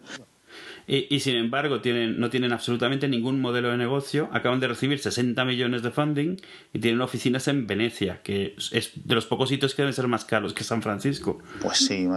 [0.87, 4.29] Y, sin embargo tienen, no tienen absolutamente ningún modelo de negocio.
[4.31, 6.37] Acaban de recibir 60 millones de funding
[6.73, 10.25] y tienen oficinas en Venecia, que es de los pocos sitios que deben ser más
[10.25, 11.39] caros que San Francisco.
[11.61, 12.07] Pues sí,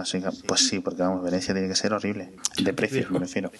[0.47, 2.33] pues sí, porque vamos, Venecia tiene que ser horrible.
[2.61, 3.51] De precios, me refiero.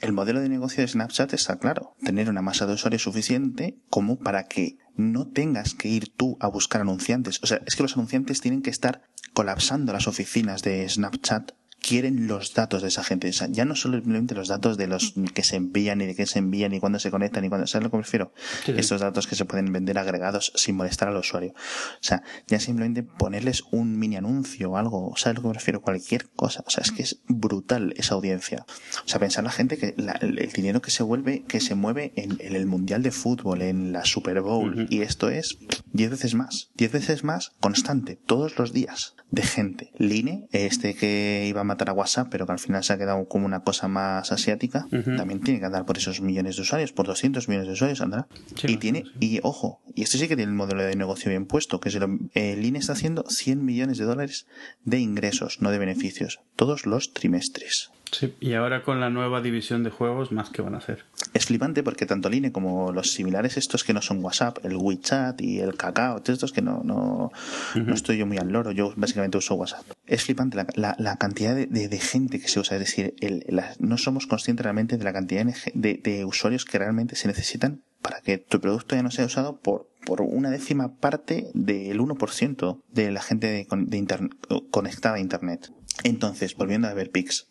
[0.00, 4.18] El modelo de negocio de Snapchat está claro, tener una masa de usuarios suficiente como
[4.18, 7.40] para que no tengas que ir tú a buscar anunciantes.
[7.42, 12.28] O sea, es que los anunciantes tienen que estar colapsando las oficinas de Snapchat quieren
[12.28, 13.30] los datos de esa gente.
[13.30, 16.72] ya no solamente los datos de los que se envían y de qué se envían
[16.72, 17.66] y cuándo se conectan y cuándo.
[17.66, 18.32] ¿Sabes lo que me refiero?
[18.66, 21.52] Estos datos que se pueden vender agregados sin molestar al usuario.
[21.54, 25.12] O sea, ya simplemente ponerles un mini anuncio o algo.
[25.16, 25.82] ¿Sabes lo que me refiero?
[25.82, 26.62] Cualquier cosa.
[26.66, 28.64] O sea, es que es brutal esa audiencia.
[29.04, 32.38] O sea, pensar la gente que el, dinero que se vuelve, que se mueve en,
[32.40, 35.58] el Mundial de Fútbol, en la Super Bowl, y esto es
[35.92, 36.70] 10 veces más.
[36.76, 39.90] 10 veces más constante, todos los días, de gente.
[39.98, 43.26] Line, este que iba a matar a WhatsApp, pero que al final se ha quedado
[43.26, 47.06] como una cosa más asiática, también tiene que andar por esos millones de usuarios, por
[47.06, 48.26] 200 millones de usuarios andará.
[48.62, 51.80] y tiene, y ojo, y esto sí que tiene el modelo de negocio bien puesto,
[51.80, 54.46] que es el, el INE está haciendo 100 millones de dólares
[54.84, 57.90] de ingresos, no de beneficios, todos los trimestres.
[58.12, 61.04] Sí, y ahora con la nueva división de juegos, más que van a hacer.
[61.32, 65.40] Es flipante porque tanto Line como los similares estos que no son WhatsApp, el WeChat
[65.40, 67.32] y el Kakao, todos estos que no, no,
[67.74, 69.86] no estoy yo muy al loro, yo básicamente uso WhatsApp.
[70.06, 73.44] Es flipante la, la, cantidad de, de, gente que se usa, es decir, el,
[73.78, 78.20] no somos conscientes realmente de la cantidad de, de usuarios que realmente se necesitan para
[78.20, 83.10] que tu producto ya no sea usado por, por una décima parte del 1% de
[83.10, 84.30] la gente de, de
[84.70, 85.72] conectada a Internet.
[86.04, 87.48] Entonces, volviendo a ver Pix,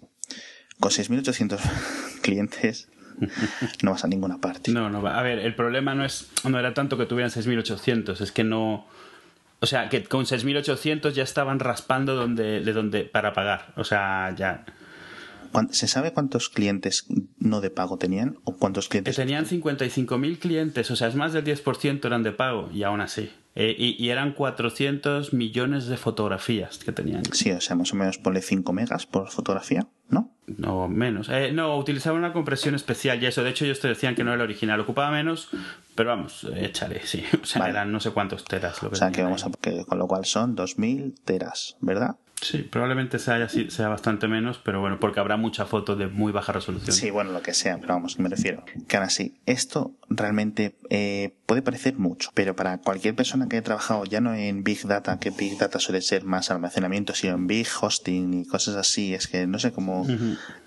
[0.81, 1.59] con 6.800
[2.21, 2.89] clientes
[3.83, 4.71] no vas a ninguna parte.
[4.71, 5.19] No, no va.
[5.19, 8.87] A ver, el problema no es no era tanto que tuvieran 6.800, es que no...
[9.59, 13.73] O sea, que con 6.800 ya estaban raspando donde, de donde para pagar.
[13.75, 14.65] O sea, ya...
[15.71, 17.05] ¿Se sabe cuántos clientes
[17.37, 18.37] no de pago tenían?
[18.43, 19.15] ¿O cuántos clientes?
[19.15, 23.01] Que tenían 55.000 clientes, o sea, es más del 10% eran de pago, y aún
[23.01, 23.29] así.
[23.53, 27.25] Eh, y, eran 400 millones de fotografías que tenían.
[27.33, 30.31] Sí, o sea, más o menos ponle 5 megas por fotografía, ¿no?
[30.47, 31.27] No, menos.
[31.29, 33.43] Eh, no, utilizaban una compresión especial y eso.
[33.43, 34.79] De hecho, ellos te decían que no era el original.
[34.79, 35.49] Ocupaba menos,
[35.95, 37.25] pero vamos, échale, sí.
[37.43, 38.81] O sea, eran no sé cuántos teras.
[38.83, 39.51] Lo que o sea, que vamos a.
[39.85, 42.15] con lo cual son 2000 teras, ¿verdad?
[42.41, 46.51] Sí, probablemente sea, sea bastante menos, pero bueno, porque habrá mucha foto de muy baja
[46.51, 46.95] resolución.
[46.95, 48.63] Sí, bueno, lo que sea, pero vamos, me refiero.
[48.87, 53.63] Que ahora sí, esto realmente eh, puede parecer mucho, pero para cualquier persona que haya
[53.63, 57.45] trabajado ya no en Big Data, que Big Data suele ser más almacenamiento, sino en
[57.45, 60.07] Big Hosting y cosas así, es que no sé cómo,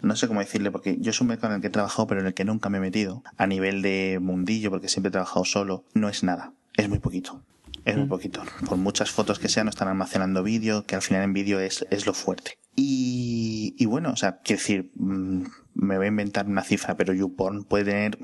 [0.01, 2.21] no sé cómo decirle, porque yo es un mercado en el que he trabajado, pero
[2.21, 5.45] en el que nunca me he metido, a nivel de mundillo, porque siempre he trabajado
[5.45, 7.43] solo, no es nada, es muy poquito
[7.85, 8.09] es muy mm.
[8.09, 8.43] poquito.
[8.69, 11.87] Por muchas fotos que sean, no están almacenando vídeo, que al final en vídeo es,
[11.91, 12.59] es lo fuerte.
[12.77, 15.45] Y, y bueno, o sea, quiero decir, mm,
[15.75, 18.19] me voy a inventar una cifra, pero YouPorn puede tener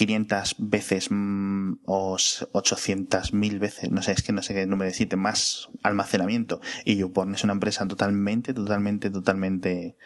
[0.00, 2.16] 500 veces mm, o
[2.52, 6.62] 800 mil veces, no sé, es que no sé qué número decirte, más almacenamiento.
[6.86, 9.98] Y YouPorn es una empresa totalmente, totalmente, totalmente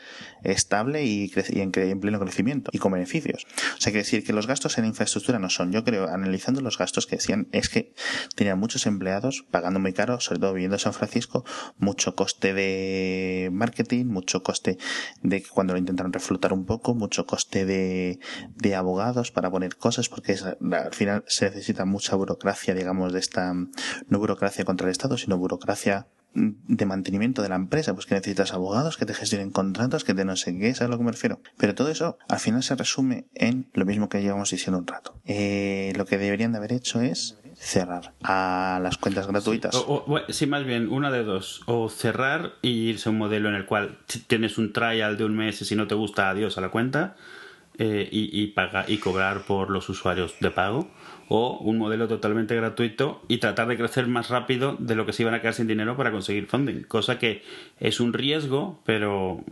[0.42, 3.46] estable y, en, pleno crecimiento y con beneficios.
[3.78, 5.70] O sea, quiere decir que los gastos en infraestructura no son.
[5.70, 7.94] Yo creo, analizando los gastos que decían, es que
[8.34, 11.44] tenían muchos empleados pagando muy caro, sobre todo viviendo en San Francisco,
[11.78, 14.76] mucho coste de marketing, mucho coste
[15.22, 18.18] de cuando lo intentaron reflotar un poco, mucho coste de,
[18.56, 23.52] de abogados para poner cosas porque al final se necesita mucha burocracia, digamos, de esta,
[23.52, 28.54] no burocracia contra el Estado, sino burocracia de mantenimiento de la empresa, pues que necesitas
[28.54, 31.12] abogados que te gestionen contratos, que te no sé qué, ¿sabes a lo que me
[31.12, 31.42] refiero?
[31.58, 35.20] Pero todo eso al final se resume en lo mismo que llevamos diciendo un rato.
[35.26, 39.76] Eh, lo que deberían de haber hecho es cerrar a las cuentas gratuitas.
[40.30, 41.60] Sí, más bien, una de dos.
[41.66, 45.36] O cerrar y irse a un modelo en el cual tienes un trial de un
[45.36, 47.16] mes y si no te gusta, adiós a la cuenta
[47.78, 48.54] eh, y, y,
[48.88, 50.88] y cobrar por los usuarios de pago
[51.28, 55.22] o un modelo totalmente gratuito y tratar de crecer más rápido de lo que se
[55.22, 57.42] iban a quedar sin dinero para conseguir funding, cosa que
[57.80, 59.42] es un riesgo, pero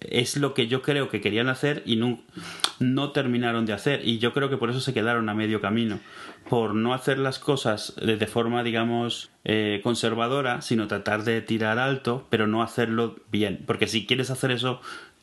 [0.00, 2.20] es lo que yo creo que querían hacer y no,
[2.80, 6.00] no terminaron de hacer y yo creo que por eso se quedaron a medio camino,
[6.48, 12.26] por no hacer las cosas de forma, digamos, eh, conservadora, sino tratar de tirar alto,
[12.28, 14.80] pero no hacerlo bien, porque si quieres hacer eso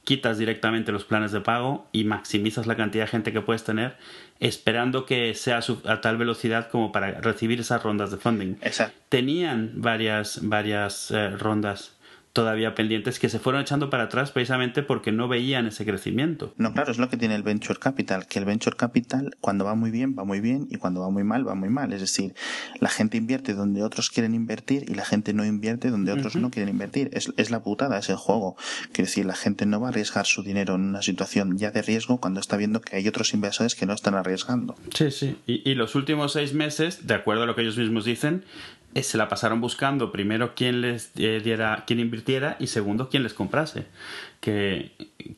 [0.08, 3.98] quitas directamente los planes de pago y maximizas la cantidad de gente que puedes tener
[4.40, 8.56] esperando que sea a tal velocidad como para recibir esas rondas de funding.
[8.62, 8.98] Exacto.
[9.10, 11.97] Tenían varias, varias eh, rondas
[12.38, 16.54] todavía pendientes que se fueron echando para atrás precisamente porque no veían ese crecimiento.
[16.58, 19.74] No, claro, es lo que tiene el venture capital, que el venture capital cuando va
[19.74, 21.94] muy bien va muy bien y cuando va muy mal va muy mal.
[21.94, 22.36] Es decir,
[22.80, 26.52] la gente invierte donde otros quieren invertir y la gente no invierte donde otros no
[26.52, 27.10] quieren invertir.
[27.12, 28.56] Es, es la putada, es el juego.
[28.92, 31.82] Quiere decir, la gente no va a arriesgar su dinero en una situación ya de
[31.82, 34.76] riesgo cuando está viendo que hay otros inversores que no están arriesgando.
[34.94, 35.38] Sí, sí.
[35.48, 38.44] Y, y los últimos seis meses, de acuerdo a lo que ellos mismos dicen,
[39.04, 43.34] se la pasaron buscando primero quién les eh, diera, quién invirtiera y segundo quién les
[43.34, 43.86] comprase.
[44.40, 44.92] Que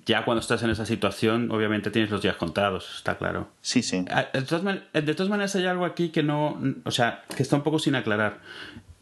[0.05, 3.49] ya cuando estás en esa situación, obviamente tienes los días contados, está claro.
[3.61, 4.05] Sí, sí.
[4.11, 7.79] Ah, de todas, maneras hay algo aquí que no, o sea, que está un poco
[7.79, 8.39] sin aclarar.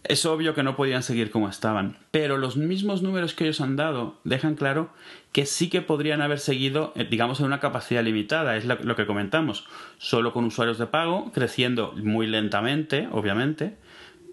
[0.04, 3.76] Es obvio que no podían seguir como estaban, pero los mismos números que ellos han
[3.76, 4.89] dado dejan claro
[5.34, 9.06] que sí que podrían haber seguido, eh, digamos, en una capacidad limitada, es lo que
[9.06, 9.65] comentamos,
[9.98, 13.76] solo con usuarios de pago, creciendo muy lentamente, obviamente,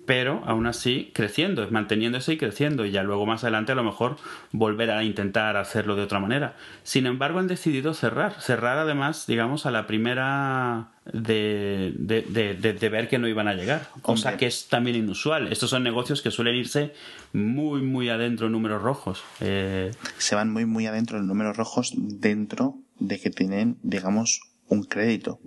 [0.06, 4.16] pero aún así creciendo, manteniéndose y creciendo, y ya luego más adelante a lo mejor
[4.52, 6.56] volver a intentar hacerlo de otra manera.
[6.82, 13.18] Sin embargo, han decidido cerrar, cerrar además, digamos, a la primera de, de, ver que
[13.18, 15.52] no iban a llegar, cosa que es también inusual.
[15.52, 16.92] Estos son negocios que suelen irse
[17.32, 19.22] muy, muy adentro en números rojos.
[19.40, 24.84] Eh, Se van muy, muy adentro en números rojos dentro de que tienen, digamos, un
[24.84, 25.40] crédito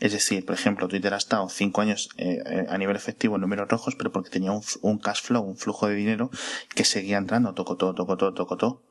[0.00, 3.42] es decir, por ejemplo, Twitter ha estado cinco años eh, eh, a nivel efectivo en
[3.42, 6.30] números rojos, pero porque tenía un, cash flow, un flujo de dinero
[6.74, 8.82] que seguía entrando, tocó todo, tocó todo, tocó todo.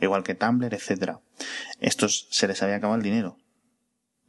[0.00, 1.20] Igual que Tumblr, etcétera.
[1.80, 3.36] Estos se les había acabado el dinero.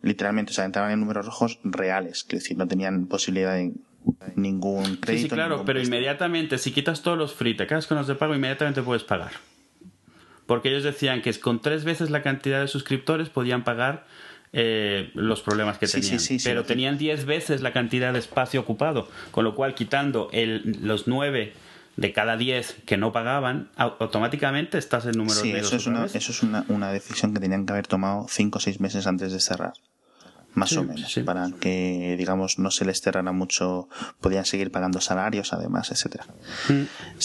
[0.02, 3.74] Literalmente, o sea, entraban en números rojos reales, que decir, no tenían posibilidad de
[4.36, 5.12] ningún crédito.
[5.12, 8.16] Sí, sí claro, pero inmediatamente, si quitas todos los free, te quedas con los de
[8.16, 9.32] pago, inmediatamente puedes pagar.
[10.46, 14.06] Porque ellos decían que con tres veces la cantidad de suscriptores podían pagar
[14.58, 16.18] eh, los problemas que tenían.
[16.42, 21.08] pero tenían 10 veces la cantidad de espacio ocupado, con lo cual quitando el, los
[21.08, 21.52] 9
[21.98, 26.32] de cada 10 que no pagaban, automáticamente estás en número de eso es una, Eso
[26.32, 29.42] es una, una, decisión que tenían que haber tomado 5 o 6 meses antes de
[29.42, 29.74] cerrar.
[30.56, 33.88] Más o menos, para que, digamos, no se les cerrara mucho,
[34.22, 36.26] podían seguir pagando salarios, además, etcétera.
[36.70, 36.84] Mm.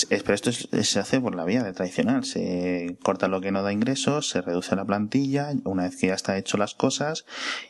[0.09, 3.73] Pero esto se hace por la vía de tradicional, se corta lo que no da
[3.73, 7.25] ingresos, se reduce la plantilla, una vez que ya está hecho las cosas,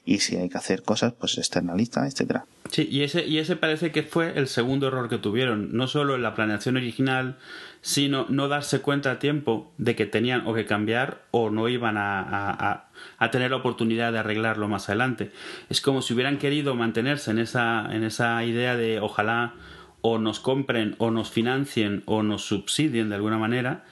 [0.04, 2.46] y si hay que hacer cosas, pues externaliza, etcétera.
[2.70, 6.14] Sí, y ese, y ese parece que fue el segundo error que tuvieron, no solo
[6.14, 7.36] en la planeación original,
[7.82, 11.96] sino no darse cuenta a tiempo de que tenían o que cambiar o no iban
[11.96, 12.88] a,
[13.18, 15.30] a, tener la oportunidad de arreglarlo más adelante.
[15.68, 19.54] Es como si hubieran querido mantenerse en esa, en esa idea de ojalá
[20.02, 23.84] o nos compren o nos financien o nos subsidien de alguna manera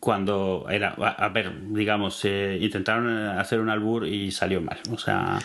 [0.00, 4.78] cuando era, a, ver, digamos, intentaron hacer un albur y salió mal.
[4.92, 5.38] O sea,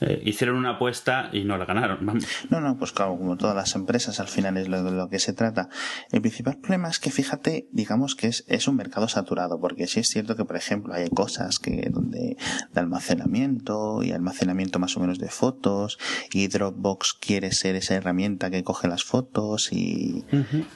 [0.00, 2.20] eh, hicieron una apuesta y no la ganaron.
[2.50, 5.18] No, no, pues claro, como todas las empresas, al final es lo de lo que
[5.18, 5.68] se trata.
[6.10, 10.00] El principal problema es que fíjate, digamos que es, es un mercado saturado, porque sí
[10.00, 12.36] es cierto que, por ejemplo, hay cosas que donde
[12.72, 15.98] de almacenamiento y almacenamiento más o menos de fotos
[16.32, 20.24] y Dropbox quiere ser esa herramienta que coge las fotos y,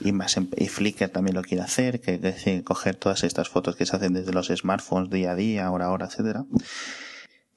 [0.01, 3.77] y más em, y Flickr también lo quiere hacer, que, que coger todas estas fotos
[3.77, 6.45] que se hacen desde los smartphones día a día, hora a hora, etcétera.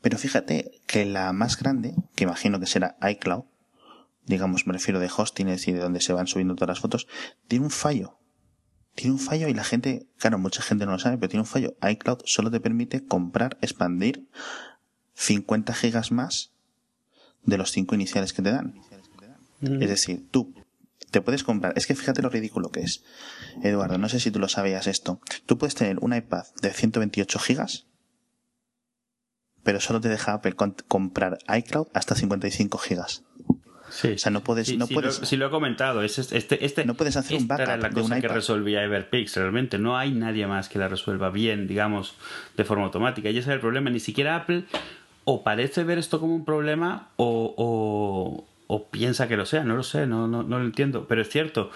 [0.01, 3.45] Pero fíjate que la más grande, que imagino que será iCloud,
[4.25, 7.07] digamos, me refiero de hostings y de donde se van subiendo todas las fotos,
[7.47, 8.19] tiene un fallo.
[8.93, 11.47] Tiene un fallo y la gente, claro, mucha gente no lo sabe, pero tiene un
[11.47, 11.75] fallo.
[11.81, 14.27] iCloud solo te permite comprar, expandir
[15.15, 16.51] 50 gigas más
[17.43, 18.75] de los 5 iniciales que te dan.
[19.61, 19.81] Mm.
[19.81, 20.53] Es decir, tú
[21.11, 23.03] te puedes comprar, es que fíjate lo ridículo que es.
[23.63, 25.21] Eduardo, no sé si tú lo sabías esto.
[25.45, 27.86] Tú puedes tener un iPad de 128 gigas
[29.67, 30.55] pero solo te deja Apple
[30.87, 33.25] comprar iCloud hasta 55 gigas.
[33.89, 34.67] Sí, o sea, no puedes.
[34.67, 36.03] Sí, no puedes lo, lo, he comentado.
[36.03, 39.35] este, este, no puedes hacer un backup era la cosa que resolvía Everpix.
[39.35, 42.15] Realmente no hay nadie más que la resuelva bien, digamos,
[42.55, 43.29] de forma automática.
[43.29, 43.89] Y ese es el problema.
[43.89, 44.63] Ni siquiera Apple
[45.25, 49.65] o parece ver esto como un problema o, o, o piensa que lo sea.
[49.65, 51.09] No lo sé, no, no, no lo entiendo.
[51.09, 51.71] Pero es cierto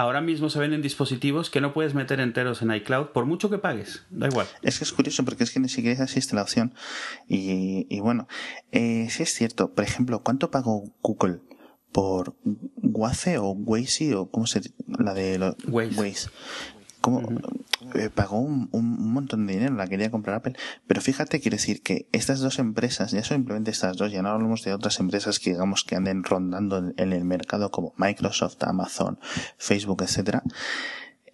[0.00, 3.58] ahora mismo se venden dispositivos que no puedes meter enteros en iCloud por mucho que
[3.58, 4.04] pagues.
[4.10, 4.46] Da igual.
[4.62, 6.74] Es que es curioso porque es que ni siquiera existe la opción.
[7.28, 8.26] Y, y bueno,
[8.72, 9.72] eh, sí es cierto.
[9.72, 11.40] Por ejemplo, ¿cuánto pagó Google
[11.92, 12.34] por
[12.82, 16.30] Waze o Waze o cómo se la de Waze?
[17.00, 17.22] como
[17.94, 20.54] eh, pagó un, un, montón de dinero, la quería comprar Apple.
[20.86, 24.62] Pero fíjate, quiere decir que estas dos empresas, ya simplemente estas dos, ya no hablamos
[24.62, 29.18] de otras empresas que digamos que anden rondando en el mercado como Microsoft, Amazon,
[29.58, 30.42] Facebook, etcétera,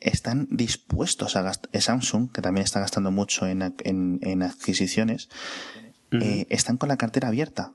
[0.01, 5.29] están dispuestos a gastar, Samsung, que también está gastando mucho en, en, en adquisiciones,
[6.13, 7.73] eh, están con la cartera abierta,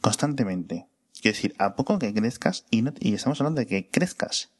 [0.00, 0.86] constantemente.
[1.20, 4.50] Quiero decir, a poco que crezcas, y, no, y estamos hablando de que crezcas,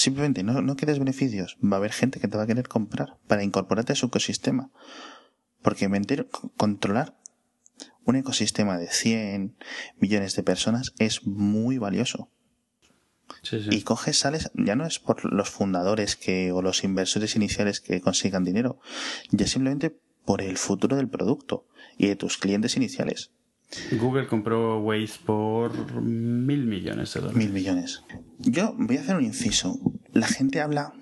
[0.00, 1.58] Simplemente no, no quieres beneficios.
[1.62, 4.70] Va a haber gente que te va a querer comprar para incorporarte a su ecosistema.
[5.60, 7.18] Porque mentir, controlar
[8.06, 9.58] un ecosistema de 100
[9.98, 12.30] millones de personas es muy valioso.
[13.52, 18.00] Y coges, sales, ya no es por los fundadores que, o los inversores iniciales que
[18.00, 18.80] consigan dinero,
[19.32, 21.66] ya simplemente por el futuro del producto
[21.98, 23.32] y de tus clientes iniciales.
[23.92, 27.38] Google compró Waze por mil millones de dólares.
[27.38, 28.02] Mil millones.
[28.38, 29.78] Yo voy a hacer un inciso.
[30.12, 30.92] La gente habla,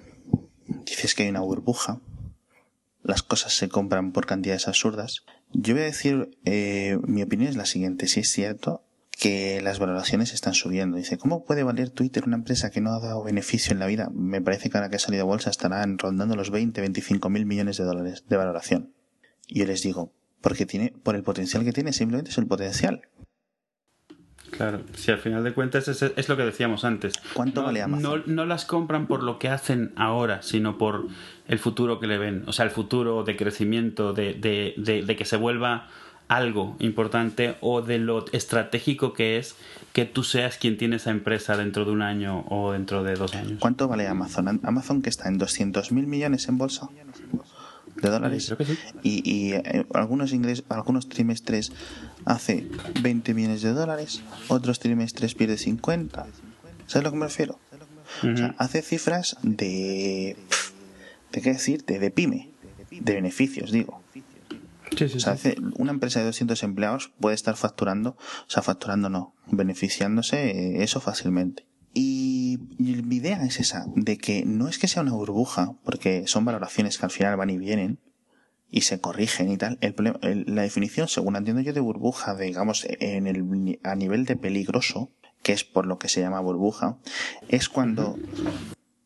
[0.85, 2.01] dices que hay una burbuja,
[3.03, 5.25] las cosas se compran por cantidades absurdas.
[5.53, 8.85] Yo voy a decir, eh, mi opinión es la siguiente, si es cierto
[9.19, 10.97] que las valoraciones están subiendo.
[10.97, 14.11] Dice, ¿cómo puede valer Twitter una empresa que no ha dado beneficio en la vida?
[14.13, 17.47] Me parece que ahora que ha salido a bolsa estarán rondando los 20, 25 mil
[17.47, 18.93] millones de dólares de valoración.
[19.47, 23.03] Y yo les digo, porque tiene, por el potencial que tiene, simplemente es el potencial.
[24.51, 27.15] Claro, si al final de cuentas es, lo que decíamos antes.
[27.35, 28.23] ¿Cuánto vale Amazon?
[28.27, 31.07] No, las compran por lo que hacen ahora, sino por
[31.47, 32.45] el futuro que le ven.
[32.47, 34.75] O sea, el futuro de crecimiento, de, de,
[35.05, 35.89] de, que se vuelva
[36.29, 39.57] algo importante o de lo estratégico que es
[39.93, 43.35] que tú seas quien tiene esa empresa dentro de un año o dentro de dos
[43.35, 43.59] años.
[43.61, 44.61] ¿Cuánto vale Amazon?
[44.63, 46.89] Amazon que está en 200 mil millones en bolsa
[48.01, 48.55] de dólares.
[49.03, 51.73] Y, y eh, algunos, ingresos, algunos trimestres
[52.25, 52.69] hace
[53.03, 56.27] 20 millones de dólares, otros trimestres pierde 50.
[56.87, 57.59] ¿Sabes a lo que me refiero?
[58.23, 60.37] o sea, hace cifras de...
[61.33, 61.99] ¿De qué decirte?
[61.99, 62.51] De pyme.
[62.91, 64.03] De beneficios, digo.
[64.93, 69.35] o sea, hace, una empresa de 200 empleados puede estar facturando, o sea, facturando no,
[69.47, 71.68] beneficiándose eh, eso fácilmente.
[72.01, 76.45] Y, mi idea es esa, de que no es que sea una burbuja, porque son
[76.45, 77.99] valoraciones que al final van y vienen
[78.71, 79.79] y se corrigen y tal.
[79.81, 85.11] El, la definición, según entiendo yo, de burbuja, digamos, en el, a nivel de peligroso,
[85.43, 86.99] que es por lo que se llama burbuja,
[87.49, 88.17] es cuando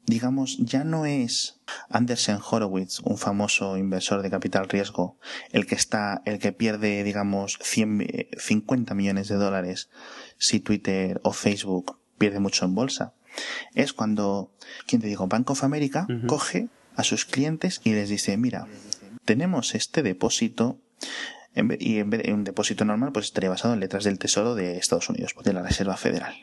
[0.05, 5.17] digamos, ya no es Andersen Horowitz, un famoso inversor de capital riesgo,
[5.53, 9.89] el que está, el que pierde, digamos, 100, 50 millones de dólares
[10.37, 13.15] si Twitter o Facebook pierde mucho en bolsa.
[13.75, 14.53] Es cuando,
[14.87, 15.27] ¿quién te digo?
[15.27, 18.67] Bank of America coge a sus clientes y les dice, mira,
[19.25, 20.79] tenemos este depósito
[21.79, 24.79] y en vez de un depósito normal, pues estaría basado en letras del Tesoro de
[24.79, 26.35] Estados Unidos, de la Reserva Federal.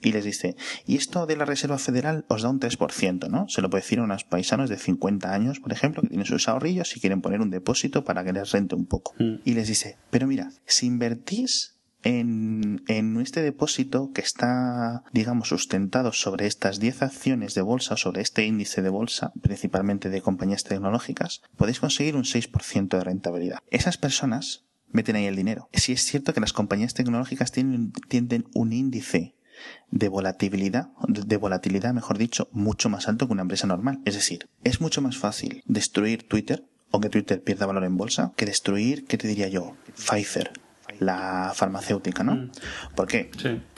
[0.00, 0.56] Y les dice,
[0.86, 3.48] y esto de la Reserva Federal os da un 3%, ¿no?
[3.48, 6.48] Se lo puede decir a unos paisanos de 50 años, por ejemplo, que tienen sus
[6.48, 9.14] ahorrillos y quieren poner un depósito para que les rente un poco.
[9.18, 9.36] Mm.
[9.44, 16.12] Y les dice, pero mira, si invertís en, en, este depósito que está, digamos, sustentado
[16.12, 21.42] sobre estas 10 acciones de bolsa, sobre este índice de bolsa, principalmente de compañías tecnológicas,
[21.56, 23.58] podéis conseguir un 6% de rentabilidad.
[23.70, 25.68] Esas personas meten ahí el dinero.
[25.72, 29.34] Si es cierto que las compañías tecnológicas tienen, tienen un índice
[29.90, 34.00] de volatilidad, de volatilidad, mejor dicho, mucho más alto que una empresa normal.
[34.04, 38.32] Es decir, es mucho más fácil destruir Twitter o que Twitter pierda valor en bolsa
[38.36, 39.76] que destruir, ¿qué te diría yo?
[39.94, 40.52] Pfizer
[40.98, 42.34] la farmacéutica, ¿no?
[42.34, 42.50] Mm.
[42.94, 43.30] ¿Por qué?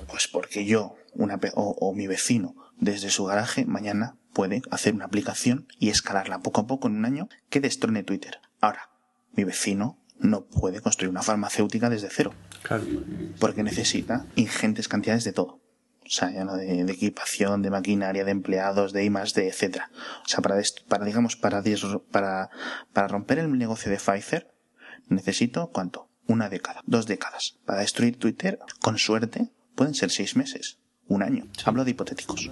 [0.09, 5.67] Pues porque yo, una, o, mi vecino, desde su garaje, mañana puede hacer una aplicación
[5.79, 8.41] y escalarla poco a poco en un año que destrone Twitter.
[8.61, 8.91] Ahora,
[9.33, 12.33] mi vecino no puede construir una farmacéutica desde cero.
[13.39, 15.61] Porque necesita ingentes cantidades de todo.
[16.05, 19.91] O sea, ya no de, equipación, de maquinaria, de empleados, de I de etcétera.
[20.25, 21.63] O sea, para, para digamos, para,
[22.11, 22.51] para,
[22.93, 24.53] para romper el negocio de Pfizer,
[25.09, 26.10] necesito ¿cuánto?
[26.27, 27.59] Una década, dos décadas.
[27.65, 31.47] Para destruir Twitter, con suerte, pueden ser seis meses, un año.
[31.65, 32.51] Hablo de hipotéticos.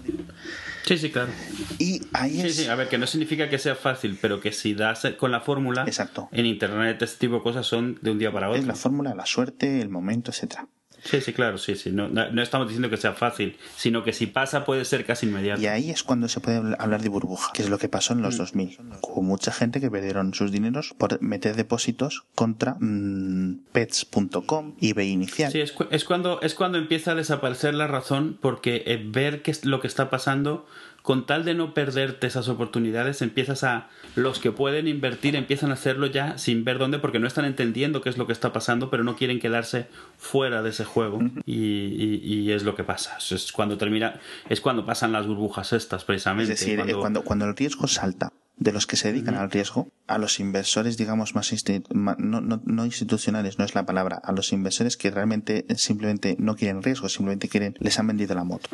[0.84, 1.30] Sí, sí, claro.
[1.78, 2.56] Y ahí es...
[2.56, 5.30] Sí, sí, a ver, que no significa que sea fácil, pero que si das con
[5.30, 5.84] la fórmula...
[5.86, 6.28] Exacto.
[6.32, 8.60] En Internet este tipo de cosas son de un día para otro.
[8.60, 10.66] Es la fórmula, la suerte, el momento, etcétera.
[11.09, 11.90] Sí, sí, claro, sí, sí.
[11.90, 15.61] No, no, estamos diciendo que sea fácil, sino que si pasa puede ser casi inmediato.
[15.61, 18.20] Y ahí es cuando se puede hablar de burbuja, que es lo que pasó en
[18.20, 18.78] los 2000.
[18.78, 18.92] Mm.
[19.02, 25.50] Hubo mucha gente que perdieron sus dineros por meter depósitos contra mm, pets.com, eBay inicial.
[25.50, 29.50] Sí, es, es, cuando, es cuando empieza a desaparecer la razón porque eh, ver qué
[29.50, 30.66] es lo que está pasando
[31.09, 33.88] con tal de no perderte esas oportunidades, empiezas a.
[34.14, 38.02] Los que pueden invertir empiezan a hacerlo ya sin ver dónde, porque no están entendiendo
[38.02, 39.86] qué es lo que está pasando, pero no quieren quedarse
[40.18, 41.20] fuera de ese juego.
[41.46, 43.16] y, es lo que pasa.
[43.30, 44.20] Es cuando termina.
[44.50, 46.52] Es cuando pasan las burbujas estas, precisamente.
[46.52, 50.18] Es decir, cuando, cuando el riesgo salta de los que se dedican al riesgo, a
[50.18, 51.52] los inversores, digamos, más
[51.90, 56.82] no, no, institucionales, no es la palabra, a los inversores que realmente simplemente no quieren
[56.82, 58.68] riesgo, simplemente quieren, les han vendido la moto.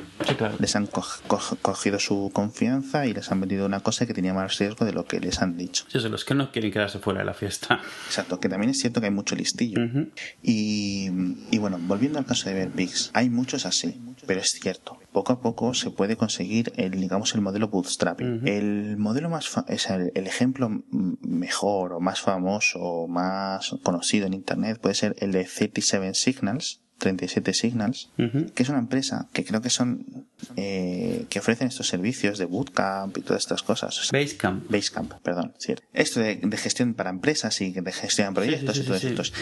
[0.59, 4.85] Les han cogido su confianza y les han vendido una cosa que tenía más riesgo
[4.85, 5.85] de lo que les han dicho.
[5.89, 7.81] Sí, son los que no quieren quedarse fuera de la fiesta.
[8.07, 9.81] Exacto, que también es cierto que hay mucho listillo.
[10.43, 11.11] y,
[11.51, 15.41] y bueno, volviendo al caso de Verpix, hay muchos así, pero es cierto poco a
[15.41, 18.47] poco se puede conseguir el, digamos, el modelo bootstrapping.
[18.47, 20.69] El modelo más, es el, ejemplo
[21.23, 26.83] mejor o más famoso o más conocido en internet puede ser el de 37 Signals,
[26.99, 30.05] 37 Signals, que es una empresa que creo que son
[30.57, 34.09] eh, que ofrecen estos servicios de bootcamp y todas estas cosas.
[34.13, 34.71] Basecamp.
[34.71, 35.85] Basecamp, perdón, cierto.
[35.93, 39.33] Esto de, gestión para empresas y de gestión de proyectos y todos estos.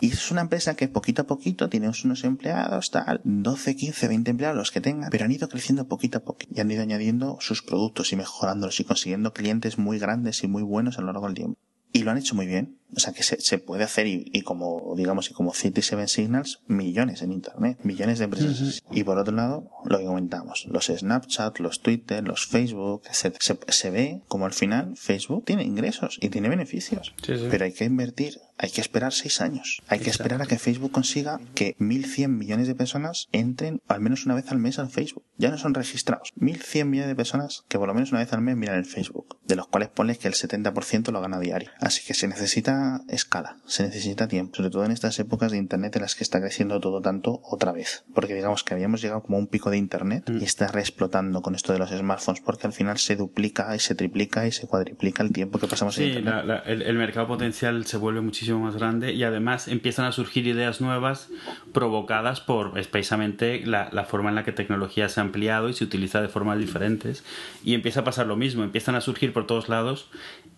[0.00, 4.30] Y es una empresa que poquito a poquito tiene unos empleados, tal, 12, 15, 20
[4.30, 7.38] empleados los que tenga, pero han ido creciendo poquito a poco y han ido añadiendo
[7.40, 11.26] sus productos y mejorándolos y consiguiendo clientes muy grandes y muy buenos a lo largo
[11.26, 11.58] del tiempo.
[11.92, 12.78] Y lo han hecho muy bien.
[12.94, 16.60] O sea que se, se puede hacer y, como, digamos, y como City Seven Signals,
[16.66, 18.82] millones en Internet, millones de empresas.
[18.90, 23.32] Y por otro lado, lo que comentamos, los Snapchat, los Twitter, los Facebook, Se,
[23.68, 27.14] se, ve como al final Facebook tiene ingresos y tiene beneficios.
[27.26, 29.82] Pero hay que invertir, hay que esperar seis años.
[29.88, 34.24] Hay que esperar a que Facebook consiga que 1.100 millones de personas entren al menos
[34.24, 35.24] una vez al mes al Facebook.
[35.36, 36.32] Ya no son registrados.
[36.38, 39.38] 1.100 millones de personas que por lo menos una vez al mes miran el Facebook,
[39.46, 41.70] de los cuales pones que el 70% lo gana diario.
[41.80, 42.75] Así que se necesita
[43.08, 46.40] escala, se necesita tiempo, sobre todo en estas épocas de Internet en las que está
[46.40, 48.04] creciendo todo tanto otra vez.
[48.14, 50.40] Porque digamos que habíamos llegado como a un pico de Internet mm.
[50.40, 53.94] y está reexplotando con esto de los smartphones porque al final se duplica y se
[53.94, 56.62] triplica y se cuadriplica el tiempo que pasamos en Internet.
[56.66, 61.28] el, mercado potencial se vuelve muchísimo más grande y además empiezan a surgir ideas nuevas
[61.72, 65.84] provocadas por precisamente la, la forma en la que tecnología se ha ampliado y se
[65.84, 67.24] utiliza de formas diferentes
[67.64, 70.08] y empieza a pasar lo mismo, empiezan a surgir por todos lados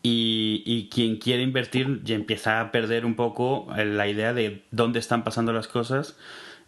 [0.02, 4.98] y, y, quien quiere invertir ya empieza a perder un poco la idea de dónde
[4.98, 6.16] están pasando las cosas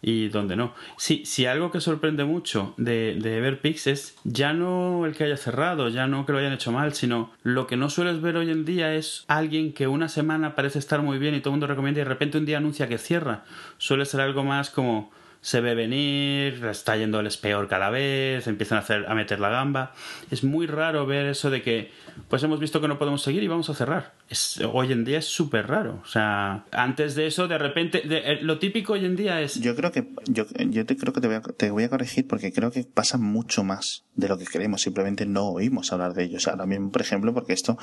[0.01, 0.73] y dónde no.
[0.97, 5.37] Sí, si algo que sorprende mucho de, de Everpix es ya no el que haya
[5.37, 8.49] cerrado, ya no que lo hayan hecho mal, sino lo que no sueles ver hoy
[8.49, 11.67] en día es alguien que una semana parece estar muy bien y todo el mundo
[11.67, 13.43] recomienda y de repente un día anuncia que cierra.
[13.77, 15.11] Suele ser algo más como
[15.41, 19.93] se ve venir, está yéndoles peor cada vez, empiezan a, hacer, a meter la gamba.
[20.29, 21.91] Es muy raro ver eso de que,
[22.29, 24.13] pues hemos visto que no podemos seguir y vamos a cerrar.
[24.29, 25.99] Es, hoy en día es súper raro.
[26.03, 29.59] O sea, antes de eso, de repente, eh, lo típico hoy en día es...
[29.59, 32.27] Yo creo que, yo, yo te creo que te voy, a, te voy a corregir
[32.27, 34.81] porque creo que pasa mucho más de lo que queremos.
[34.81, 36.47] Simplemente no oímos hablar de ellos.
[36.47, 37.77] Ahora mismo, por ejemplo, porque esto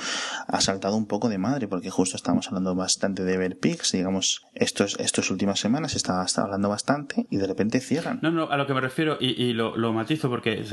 [0.47, 4.99] ha saltado un poco de madre, porque justo estamos hablando bastante de Everpix, digamos, estos,
[4.99, 8.19] estas últimas semanas se está, hablando bastante y de repente cierran.
[8.21, 10.63] No, no, a lo que me refiero, y, lo, matizo porque,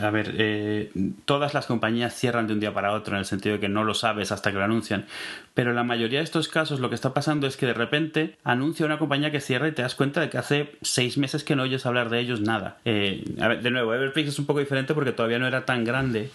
[0.00, 0.90] a ver, eh,
[1.24, 3.84] todas las compañías cierran de un día para otro en el sentido de que no
[3.84, 5.06] lo sabes hasta que lo anuncian,
[5.54, 8.86] pero la mayoría de estos casos lo que está pasando es que de repente anuncia
[8.86, 11.62] una compañía que cierra y te das cuenta de que hace seis meses que no
[11.64, 12.78] oyes hablar de ellos nada.
[12.84, 15.84] Eh, a ver, de nuevo, Everpix es un poco diferente porque todavía no era tan
[15.84, 16.30] grande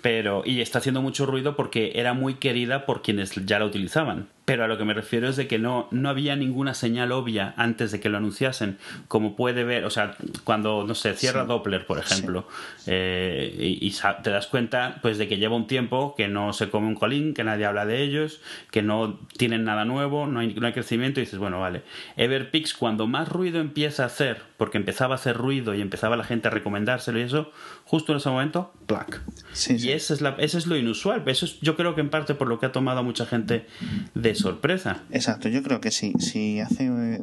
[0.00, 4.28] pero y está haciendo mucho ruido porque era muy querida por quienes ya la utilizaban
[4.48, 7.52] pero a lo que me refiero es de que no, no había ninguna señal obvia
[7.58, 11.84] antes de que lo anunciasen, como puede ver, o sea, cuando, no sé, cierra Doppler,
[11.84, 12.48] por ejemplo,
[12.86, 16.86] eh, y, te das cuenta pues de que lleva un tiempo que no se come
[16.86, 18.40] un colín, que nadie habla de ellos,
[18.70, 21.82] que no tienen nada nuevo, no hay, no hay crecimiento, y dices, bueno, vale.
[22.16, 26.24] Everpix, cuando más ruido empieza a hacer, porque empezaba a hacer ruido y empezaba la
[26.24, 27.52] gente a recomendárselo y eso,
[27.84, 29.20] justo en ese momento, plac.
[29.68, 32.48] y Eso, es la, es lo inusual, eso es, yo creo que en parte por
[32.48, 33.66] lo que ha tomado a mucha gente
[34.14, 35.04] de sorpresa.
[35.10, 36.12] Exacto, yo creo que sí.
[36.18, 37.20] Si hace,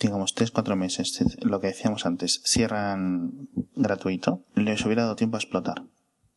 [0.00, 5.40] digamos, tres, cuatro meses, lo que decíamos antes, cierran gratuito, les hubiera dado tiempo a
[5.40, 5.82] explotar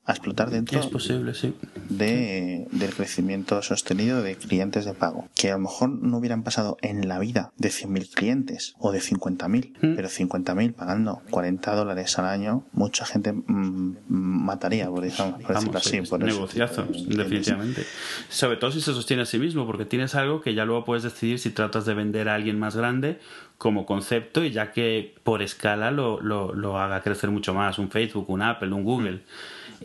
[0.06, 1.54] a explotar dentro es posible, sí.
[1.90, 5.30] de, del crecimiento sostenido de clientes de pago.
[5.34, 9.00] Que a lo mejor no hubieran pasado en la vida de 100.000 clientes o de
[9.00, 9.96] 50.000, mm.
[9.96, 15.38] pero 50.000 pagando 40 dólares al año, mucha gente mm, mataría, por, decirlo
[15.76, 16.02] así.
[16.02, 17.86] Por negociazo, definitivamente.
[18.28, 21.04] Sobre todo si se sostiene a sí mismo, porque tienes algo que ya luego puedes
[21.04, 23.20] decidir si tratas de vender a alguien más grande
[23.58, 27.90] como concepto y ya que por escala lo, lo, lo haga crecer mucho más un
[27.90, 29.22] Facebook, un Apple, un Google.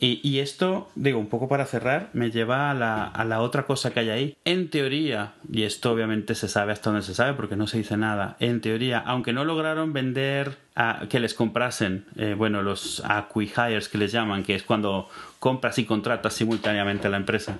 [0.00, 3.90] Y, esto, digo, un poco para cerrar, me lleva a la, a la otra cosa
[3.92, 4.36] que hay ahí.
[4.44, 7.96] En teoría, y esto obviamente se sabe hasta donde se sabe porque no se dice
[7.96, 13.88] nada, en teoría, aunque no lograron vender a, que les comprasen, eh, bueno, los acquihires
[13.88, 15.08] que les llaman, que es cuando
[15.40, 17.58] compras y contratas simultáneamente a la empresa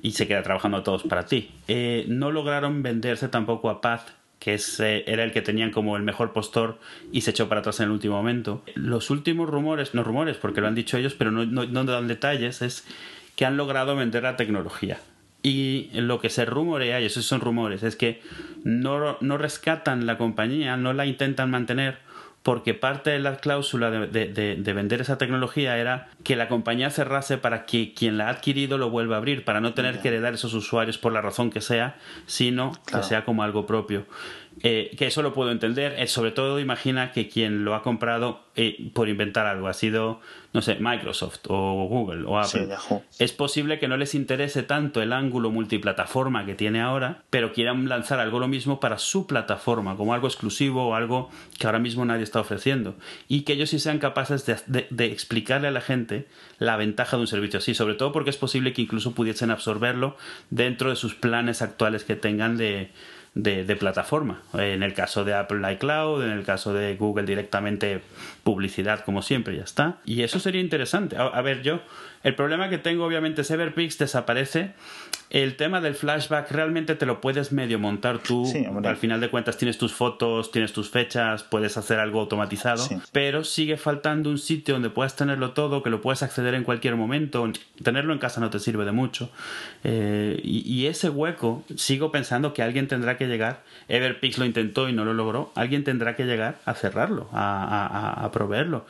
[0.00, 4.54] y se queda trabajando todos para ti, eh, no lograron venderse tampoco a Path que
[4.54, 6.80] ese era el que tenían como el mejor postor
[7.12, 8.64] y se echó para atrás en el último momento.
[8.74, 12.62] Los últimos rumores, no rumores porque lo han dicho ellos, pero no, no, dan detalles,
[12.62, 12.86] es
[13.36, 14.98] que han logrado vender la tecnología.
[15.42, 18.22] Y lo que se rumorea, y esos son rumores, es que
[18.64, 21.98] no, no rescatan la compañía, no la intentan mantener
[22.42, 27.66] porque parte de la cláusula de, vender esa tecnología era que la compañía cerrase para
[27.66, 30.54] que quien la ha adquirido lo vuelva a abrir, para no tener que heredar esos
[30.54, 34.06] usuarios por la razón que sea, sino que sea como algo propio.
[34.62, 35.94] Eh, que eso lo puedo entender.
[35.98, 40.20] Eh, sobre todo, imagina que quien lo ha comprado eh, por inventar algo ha sido,
[40.52, 42.68] no sé, Microsoft o Google o Apple.
[43.18, 47.88] es posible que no les interese tanto el ángulo multiplataforma que tiene ahora, pero quieran
[47.88, 52.04] lanzar algo lo mismo para su plataforma, como algo exclusivo o algo que ahora mismo
[52.04, 52.96] nadie está ofreciendo.
[53.28, 56.26] Y que ellos sí sean capaces de, de explicarle a la gente
[56.58, 60.16] la ventaja de un servicio así, sobre todo porque es posible que incluso pudiesen absorberlo
[60.50, 62.90] dentro de sus planes actuales que tengan de
[63.34, 64.42] de, plataforma.
[64.54, 68.00] En el caso de Apple iCloud, en el caso de Google directamente
[68.42, 69.98] publicidad como siempre, ya está.
[70.04, 71.16] Y eso sería interesante.
[71.16, 71.80] a ver, yo
[72.22, 74.74] el problema que tengo, obviamente, es Everpix desaparece.
[75.30, 78.52] El tema del flashback realmente te lo puedes medio montar tú.
[78.84, 82.84] Al final de cuentas tienes tus fotos, tienes tus fechas, puedes hacer algo automatizado.
[83.12, 86.96] Pero sigue faltando un sitio donde puedas tenerlo todo, que lo puedas acceder en cualquier
[86.96, 87.48] momento.
[87.80, 89.30] Tenerlo en casa no te sirve de mucho.
[89.84, 93.62] Eh, y, ese hueco, sigo pensando que alguien tendrá que llegar.
[93.86, 95.52] Everpix lo intentó y no lo logró.
[95.54, 98.84] Alguien tendrá que llegar a cerrarlo, a, a proveerlo.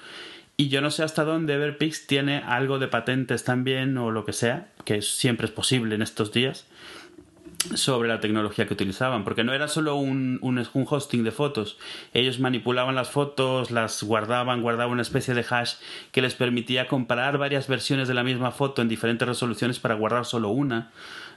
[0.60, 4.34] Y yo no sé hasta dónde Everpix tiene algo de patentes también o lo que
[4.34, 6.66] sea, que siempre es posible en estos días,
[7.72, 11.78] sobre la tecnología que utilizaban, porque no era solo un, un, hosting de fotos,
[12.12, 15.76] ellos manipulaban las fotos, las guardaban, guardaban una especie de hash
[16.12, 20.26] que les permitía comparar varias versiones de la misma foto en diferentes resoluciones para guardar
[20.26, 20.90] solo una,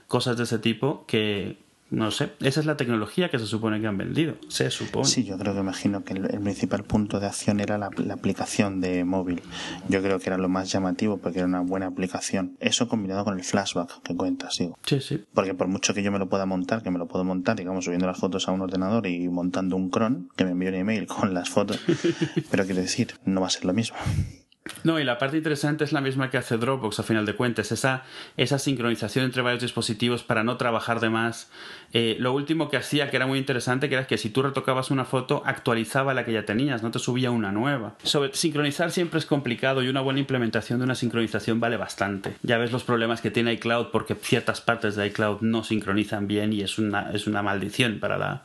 [0.06, 3.86] cosas de ese tipo que no sé, esa es la tecnología que se supone que
[3.86, 5.06] han vendido, se supone.
[5.06, 9.04] Sí, yo creo que imagino que el, principal punto de acción era la, aplicación de
[9.04, 9.42] móvil.
[9.88, 12.56] Yo creo que era lo más llamativo porque era una buena aplicación.
[12.58, 14.78] Eso combinado con el flashback que cuentas, digo.
[14.84, 15.24] Sí, sí.
[15.34, 17.84] Porque por mucho que yo me lo pueda montar, que me lo puedo montar, digamos,
[17.84, 21.06] subiendo las fotos a un ordenador y montando un cron, que me envíe un email
[21.06, 21.80] con las fotos,
[22.50, 23.96] pero quiero decir, no va a ser lo mismo.
[24.82, 27.70] No, y la parte interesante es la misma que hace Dropbox a final de cuentas,
[27.70, 28.04] esa,
[28.38, 31.50] esa sincronización entre varios dispositivos para no trabajar de más.
[31.92, 34.90] Eh, lo último que hacía, que era muy interesante, que era que si tú retocabas
[34.90, 37.94] una foto, actualizaba la que ya tenías, no te subía una nueva.
[38.02, 42.34] Sobre, sincronizar siempre es complicado y una buena implementación de una sincronización vale bastante.
[42.42, 46.54] Ya ves los problemas que tiene iCloud porque ciertas partes de iCloud no sincronizan bien
[46.54, 48.42] y es una, es una maldición para la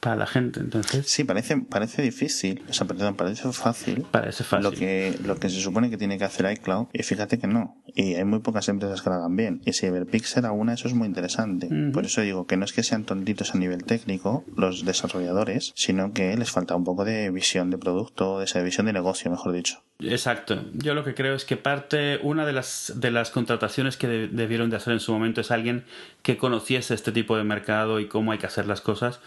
[0.00, 0.60] para la gente.
[0.60, 4.06] Entonces, Sí, parece, parece difícil, o sea, perdón, parece fácil.
[4.10, 4.64] parece fácil.
[4.64, 7.76] Lo que, lo que se supone que tiene que hacer iCloud, y fíjate que no.
[7.94, 9.60] Y hay muy pocas empresas que lo hagan bien.
[9.64, 11.68] Y si Everpix era una, eso es muy interesante.
[11.92, 16.12] Por eso digo que no es que sean tontitos a nivel técnico los desarrolladores, sino
[16.12, 19.52] que les falta un poco de visión de producto, de esa visión de negocio, mejor
[19.52, 19.82] dicho.
[20.00, 20.62] Exacto.
[20.74, 24.28] Yo lo que creo es que parte, una de las, de las contrataciones que de-
[24.28, 25.84] debieron de hacer en su momento es alguien
[26.22, 29.18] que conociese este tipo de mercado y cómo hay que hacer las cosas.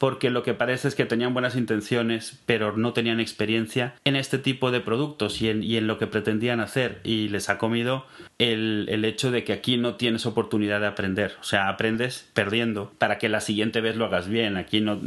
[0.00, 4.38] Porque lo que parece es que tenían buenas intenciones, pero no tenían experiencia en este
[4.38, 7.00] tipo de productos y en, lo que pretendían hacer.
[7.04, 8.06] Y les ha comido
[8.38, 11.34] el, el hecho de que aquí no tienes oportunidad de aprender.
[11.42, 14.56] O sea, aprendes perdiendo para que la siguiente vez lo hagas bien.
[14.56, 14.98] Aquí no.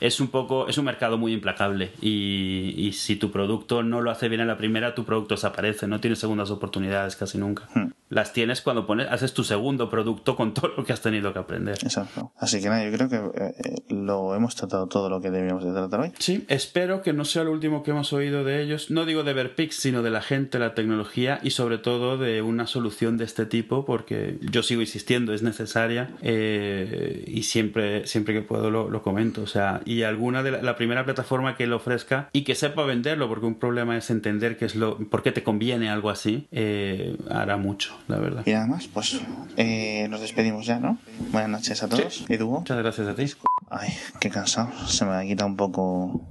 [0.00, 0.66] Es un poco.
[0.66, 1.90] Es un mercado muy implacable.
[2.00, 5.86] Y, y si tu producto no lo hace bien en la primera, tu producto desaparece.
[5.86, 7.68] No tienes segundas oportunidades casi nunca.
[8.08, 11.38] Las tienes cuando pones, haces tu segundo producto con todo lo que has tenido que
[11.38, 11.78] aprender.
[11.82, 12.32] Exacto.
[12.36, 15.64] Así que nada, yo creo que eh, eh, lo hemos tratado todo lo que debíamos
[15.64, 16.12] de tratar hoy.
[16.18, 18.90] Sí, espero que no sea lo último que hemos oído de ellos.
[18.90, 22.66] No digo de Verpix, sino de la gente, la tecnología y sobre todo de una
[22.66, 28.42] solución de este tipo, porque yo sigo insistiendo, es necesaria eh, y siempre, siempre que
[28.42, 29.42] puedo lo, lo comento.
[29.42, 32.84] O sea, y alguna de la, la primera plataforma que lo ofrezca y que sepa
[32.84, 36.48] venderlo, porque un problema es entender qué es lo, por qué te conviene algo así,
[36.50, 38.42] eh, hará mucho, la verdad.
[38.46, 39.20] Y nada más, pues
[39.56, 40.98] eh, nos despedimos ya, ¿no?
[41.32, 42.24] Buenas noches a todos.
[42.28, 42.50] ¿Y tú?
[42.50, 43.26] Muchas gracias a ti.
[43.70, 43.90] Ay,
[44.20, 44.70] qué cansado.
[44.86, 46.26] Se me ha quitado un poco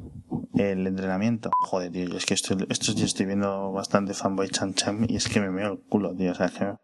[0.55, 1.49] el entrenamiento.
[1.61, 5.27] Joder, tío, es que estoy, estos días estoy viendo bastante fanboy Chan Chan y es
[5.27, 6.31] que me meo el culo, tío.
[6.31, 6.75] O sea, que